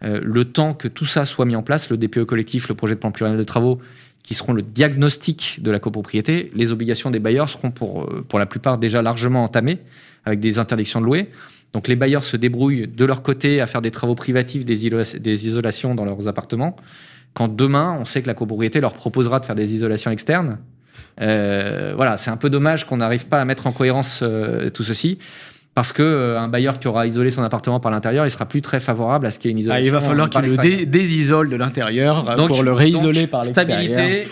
Euh, 0.03 0.21
le 0.23 0.45
temps 0.47 0.75
que 0.75 0.89
tout 0.89 1.05
ça 1.05 1.25
soit 1.25 1.45
mis 1.45 1.57
en 1.57 1.63
place, 1.63 1.91
le 1.91 1.97
DPE 1.97 2.25
collectif, 2.25 2.69
le 2.69 2.75
projet 2.75 2.95
de 2.95 3.01
plan 3.01 3.13
pluriel 3.13 3.37
de 3.37 3.45
travaux, 3.45 3.79
qui 4.23 4.35
seront 4.35 4.53
le 4.53 4.63
diagnostic 4.63 5.61
de 5.63 5.71
la 5.71 5.79
copropriété, 5.79 6.51
les 6.55 6.73
obligations 6.73 7.11
des 7.11 7.19
bailleurs 7.19 7.49
seront 7.49 7.71
pour, 7.71 8.05
euh, 8.05 8.25
pour 8.29 8.39
la 8.39 8.47
plupart 8.47 8.79
déjà 8.79 9.03
largement 9.03 9.45
entamées 9.45 9.79
avec 10.25 10.41
des 10.41 10.59
interdictions 10.59 11.01
de 11.01 11.07
louer. 11.07 11.29
Donc 11.73 11.89
les 11.89 11.97
bailleurs 11.97 12.25
se 12.25 12.37
débrouillent 12.37 12.89
de 12.89 13.05
leur 13.05 13.23
côté 13.23 13.61
à 13.61 13.67
faire 13.67 13.81
des 13.81 13.91
travaux 13.91 14.15
privatifs, 14.15 14.65
des, 14.65 14.87
isolations 14.87 15.95
dans 15.95 16.05
leurs 16.05 16.29
appartements. 16.29 16.77
Quand 17.33 17.49
demain, 17.49 17.97
on 18.01 18.05
sait 18.05 18.23
que 18.23 18.27
la 18.27 18.35
copropriété 18.35 18.81
leur 18.81 18.95
proposera 18.95 19.39
de 19.39 19.47
faire 19.47 19.55
des 19.55 19.73
isolations 19.73 20.11
externes, 20.11 20.59
euh, 21.21 21.93
voilà, 21.95 22.17
c'est 22.17 22.31
un 22.31 22.37
peu 22.37 22.51
dommage 22.51 22.87
qu'on 22.87 22.97
n'arrive 22.97 23.27
pas 23.27 23.41
à 23.41 23.45
mettre 23.45 23.67
en 23.67 23.73
cohérence 23.73 24.21
euh, 24.23 24.69
tout 24.71 24.83
ceci. 24.83 25.19
Parce 25.75 25.93
que 25.93 26.03
euh, 26.03 26.41
un 26.41 26.49
bailleur 26.49 26.81
qui 26.81 26.89
aura 26.89 27.07
isolé 27.07 27.31
son 27.31 27.45
appartement 27.45 27.79
par 27.79 27.93
l'intérieur, 27.93 28.27
il 28.27 28.31
sera 28.31 28.47
plus 28.47 28.63
très 28.63 28.81
favorable 28.81 29.27
à 29.27 29.31
ce 29.31 29.39
qu'il 29.39 29.49
y 29.49 29.51
ait 29.51 29.53
une 29.53 29.59
isolation. 29.61 29.83
Ah, 29.83 29.87
il 29.87 29.93
va 29.93 30.01
falloir 30.01 30.29
qu'il 30.29 30.41
le 30.43 30.85
désisole 30.87 31.49
de 31.49 31.57
l'intérieur 31.57 32.25
pour 32.49 32.65
le 32.65 32.73
réisoler 32.73 33.29
par 33.29 33.45
l'extérieur. 33.45 33.79
Stabilité, 33.79 34.29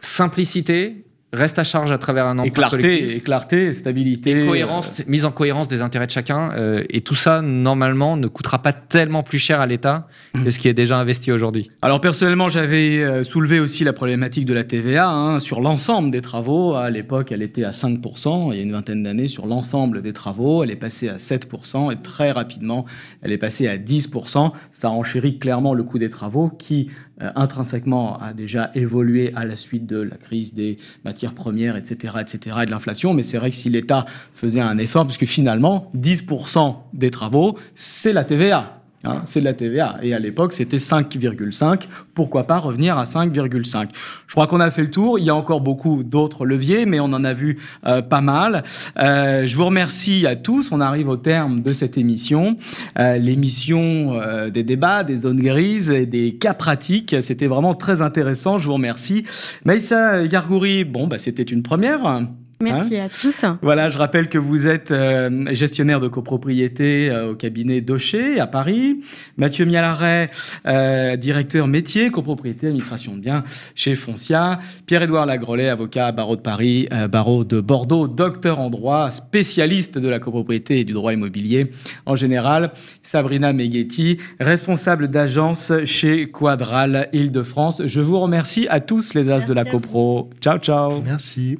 simplicité, 0.00 1.04
reste 1.32 1.58
à 1.58 1.64
charge 1.64 1.92
à 1.92 1.98
travers 1.98 2.26
un 2.26 2.38
emprunt 2.38 2.68
collectif. 2.68 3.22
clarté, 3.22 3.72
stabilité. 3.72 4.46
cohérence, 4.46 5.02
mise 5.06 5.24
en 5.24 5.30
cohérence 5.30 5.68
des 5.68 5.82
intérêts 5.82 6.06
de 6.06 6.10
chacun. 6.10 6.52
Euh, 6.56 6.84
et 6.90 7.00
tout 7.00 7.14
ça, 7.14 7.40
normalement, 7.40 8.16
ne 8.16 8.26
coûtera 8.26 8.60
pas 8.62 8.72
tellement 8.72 9.22
plus 9.22 9.38
cher 9.38 9.60
à 9.60 9.66
l'État 9.66 10.08
que 10.34 10.50
ce 10.50 10.58
qui 10.58 10.68
est 10.68 10.74
déjà 10.74 10.98
investi 10.98 11.30
aujourd'hui. 11.32 11.70
Alors 11.82 12.00
personnellement, 12.00 12.48
j'avais 12.48 12.98
euh, 12.98 13.24
soulevé 13.24 13.60
aussi 13.60 13.84
la 13.84 13.92
problématique 13.92 14.44
de 14.44 14.54
la 14.54 14.64
TVA 14.64 15.08
hein, 15.08 15.38
sur 15.38 15.60
l'ensemble 15.60 16.10
des 16.10 16.22
travaux. 16.22 16.74
À 16.74 16.90
l'époque, 16.90 17.32
elle 17.32 17.42
était 17.42 17.64
à 17.64 17.70
5%, 17.70 18.52
il 18.52 18.56
y 18.56 18.60
a 18.60 18.62
une 18.62 18.72
vingtaine 18.72 19.02
d'années, 19.02 19.28
sur 19.28 19.46
l'ensemble 19.46 20.02
des 20.02 20.12
travaux. 20.12 20.64
Elle 20.64 20.70
est 20.70 20.76
passée 20.76 21.08
à 21.08 21.16
7% 21.16 21.92
et 21.92 21.96
très 21.96 22.32
rapidement, 22.32 22.86
elle 23.22 23.32
est 23.32 23.38
passée 23.38 23.68
à 23.68 23.76
10%. 23.76 24.52
Ça 24.70 24.90
enchérit 24.90 25.38
clairement 25.38 25.74
le 25.74 25.84
coût 25.84 25.98
des 25.98 26.08
travaux 26.08 26.48
qui, 26.48 26.90
euh, 26.90 27.09
intrinsèquement, 27.34 28.18
a 28.18 28.32
déjà 28.32 28.70
évolué 28.74 29.32
à 29.34 29.44
la 29.44 29.56
suite 29.56 29.86
de 29.86 30.00
la 30.00 30.16
crise 30.16 30.54
des 30.54 30.78
matières 31.04 31.34
premières, 31.34 31.76
etc., 31.76 32.14
etc., 32.20 32.56
et 32.62 32.66
de 32.66 32.70
l'inflation. 32.70 33.14
Mais 33.14 33.22
c'est 33.22 33.38
vrai 33.38 33.50
que 33.50 33.56
si 33.56 33.68
l'État 33.68 34.06
faisait 34.32 34.60
un 34.60 34.78
effort, 34.78 35.06
puisque 35.06 35.26
finalement, 35.26 35.90
10% 35.96 36.76
des 36.92 37.10
travaux, 37.10 37.56
c'est 37.74 38.12
la 38.12 38.24
TVA. 38.24 38.79
Hein, 39.02 39.22
c'est 39.24 39.40
de 39.40 39.46
la 39.46 39.54
TVA. 39.54 39.98
Et 40.02 40.12
à 40.12 40.18
l'époque, 40.18 40.52
c'était 40.52 40.76
5,5. 40.76 41.84
Pourquoi 42.12 42.46
pas 42.46 42.58
revenir 42.58 42.98
à 42.98 43.04
5,5 43.04 43.88
Je 44.26 44.32
crois 44.32 44.46
qu'on 44.46 44.60
a 44.60 44.70
fait 44.70 44.82
le 44.82 44.90
tour. 44.90 45.18
Il 45.18 45.24
y 45.24 45.30
a 45.30 45.34
encore 45.34 45.62
beaucoup 45.62 46.02
d'autres 46.02 46.44
leviers, 46.44 46.84
mais 46.84 47.00
on 47.00 47.06
en 47.06 47.24
a 47.24 47.32
vu 47.32 47.58
euh, 47.86 48.02
pas 48.02 48.20
mal. 48.20 48.62
Euh, 48.98 49.46
je 49.46 49.56
vous 49.56 49.64
remercie 49.64 50.26
à 50.26 50.36
tous. 50.36 50.70
On 50.70 50.82
arrive 50.82 51.08
au 51.08 51.16
terme 51.16 51.62
de 51.62 51.72
cette 51.72 51.96
émission. 51.96 52.56
Euh, 52.98 53.16
l'émission 53.16 54.20
des 54.52 54.62
débats, 54.62 55.02
des 55.02 55.16
zones 55.16 55.40
grises 55.40 55.90
et 55.90 56.04
des 56.04 56.36
cas 56.36 56.54
pratiques. 56.54 57.16
C'était 57.22 57.46
vraiment 57.46 57.74
très 57.74 58.02
intéressant. 58.02 58.58
Je 58.58 58.66
vous 58.66 58.74
remercie. 58.74 59.24
Maïssa 59.64 60.26
Gargouri, 60.26 60.84
bon, 60.84 61.06
bah, 61.06 61.16
c'était 61.16 61.42
une 61.42 61.62
première. 61.62 62.22
Merci 62.60 62.98
hein 62.98 63.06
à 63.06 63.08
tous. 63.08 63.44
Voilà, 63.62 63.88
je 63.88 63.96
rappelle 63.96 64.28
que 64.28 64.36
vous 64.36 64.66
êtes 64.66 64.90
euh, 64.90 65.46
gestionnaire 65.54 65.98
de 65.98 66.08
copropriété 66.08 67.08
euh, 67.08 67.32
au 67.32 67.34
cabinet 67.34 67.80
Daucher 67.80 68.38
à 68.38 68.46
Paris. 68.46 69.00
Mathieu 69.38 69.64
Mialaret, 69.64 70.30
euh, 70.66 71.16
directeur 71.16 71.66
métier, 71.66 72.10
copropriété, 72.10 72.66
administration 72.66 73.14
de 73.14 73.20
biens 73.20 73.44
chez 73.74 73.94
Foncia. 73.94 74.58
Pierre-Édouard 74.86 75.24
Lagrolet, 75.24 75.68
avocat 75.68 76.12
barreau 76.12 76.36
de 76.36 76.42
Paris, 76.42 76.88
barreau 77.10 77.44
de 77.44 77.60
Bordeaux, 77.60 78.08
docteur 78.08 78.60
en 78.60 78.68
droit, 78.68 79.10
spécialiste 79.10 79.98
de 79.98 80.08
la 80.08 80.18
copropriété 80.18 80.80
et 80.80 80.84
du 80.84 80.92
droit 80.92 81.12
immobilier 81.12 81.70
en 82.04 82.16
général. 82.16 82.72
Sabrina 83.02 83.52
Meghetti, 83.52 84.18
responsable 84.38 85.08
d'agence 85.08 85.72
chez 85.86 86.30
Quadral 86.30 87.08
Île-de-France. 87.12 87.82
Je 87.86 88.00
vous 88.00 88.18
remercie 88.18 88.66
à 88.68 88.80
tous 88.80 89.14
les 89.14 89.30
as 89.30 89.46
de 89.46 89.54
la 89.54 89.64
copro. 89.64 90.30
Ciao, 90.40 90.58
ciao. 90.58 91.00
Merci. 91.02 91.58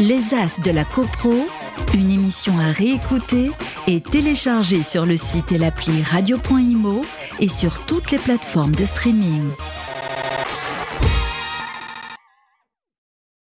Les 0.00 0.34
As 0.34 0.60
de 0.60 0.72
la 0.72 0.84
CoPro, 0.84 1.46
Une 1.94 2.10
émission 2.10 2.58
à 2.58 2.72
réécouter 2.72 3.50
et 3.86 4.00
télécharger 4.00 4.82
sur 4.82 5.06
le 5.06 5.16
site 5.16 5.52
et 5.52 5.58
l'appli 5.58 6.02
radio.imo 6.02 7.04
et 7.38 7.46
sur 7.46 7.86
toutes 7.86 8.10
les 8.10 8.18
plateformes 8.18 8.74
de 8.74 8.84
streaming. 8.84 9.50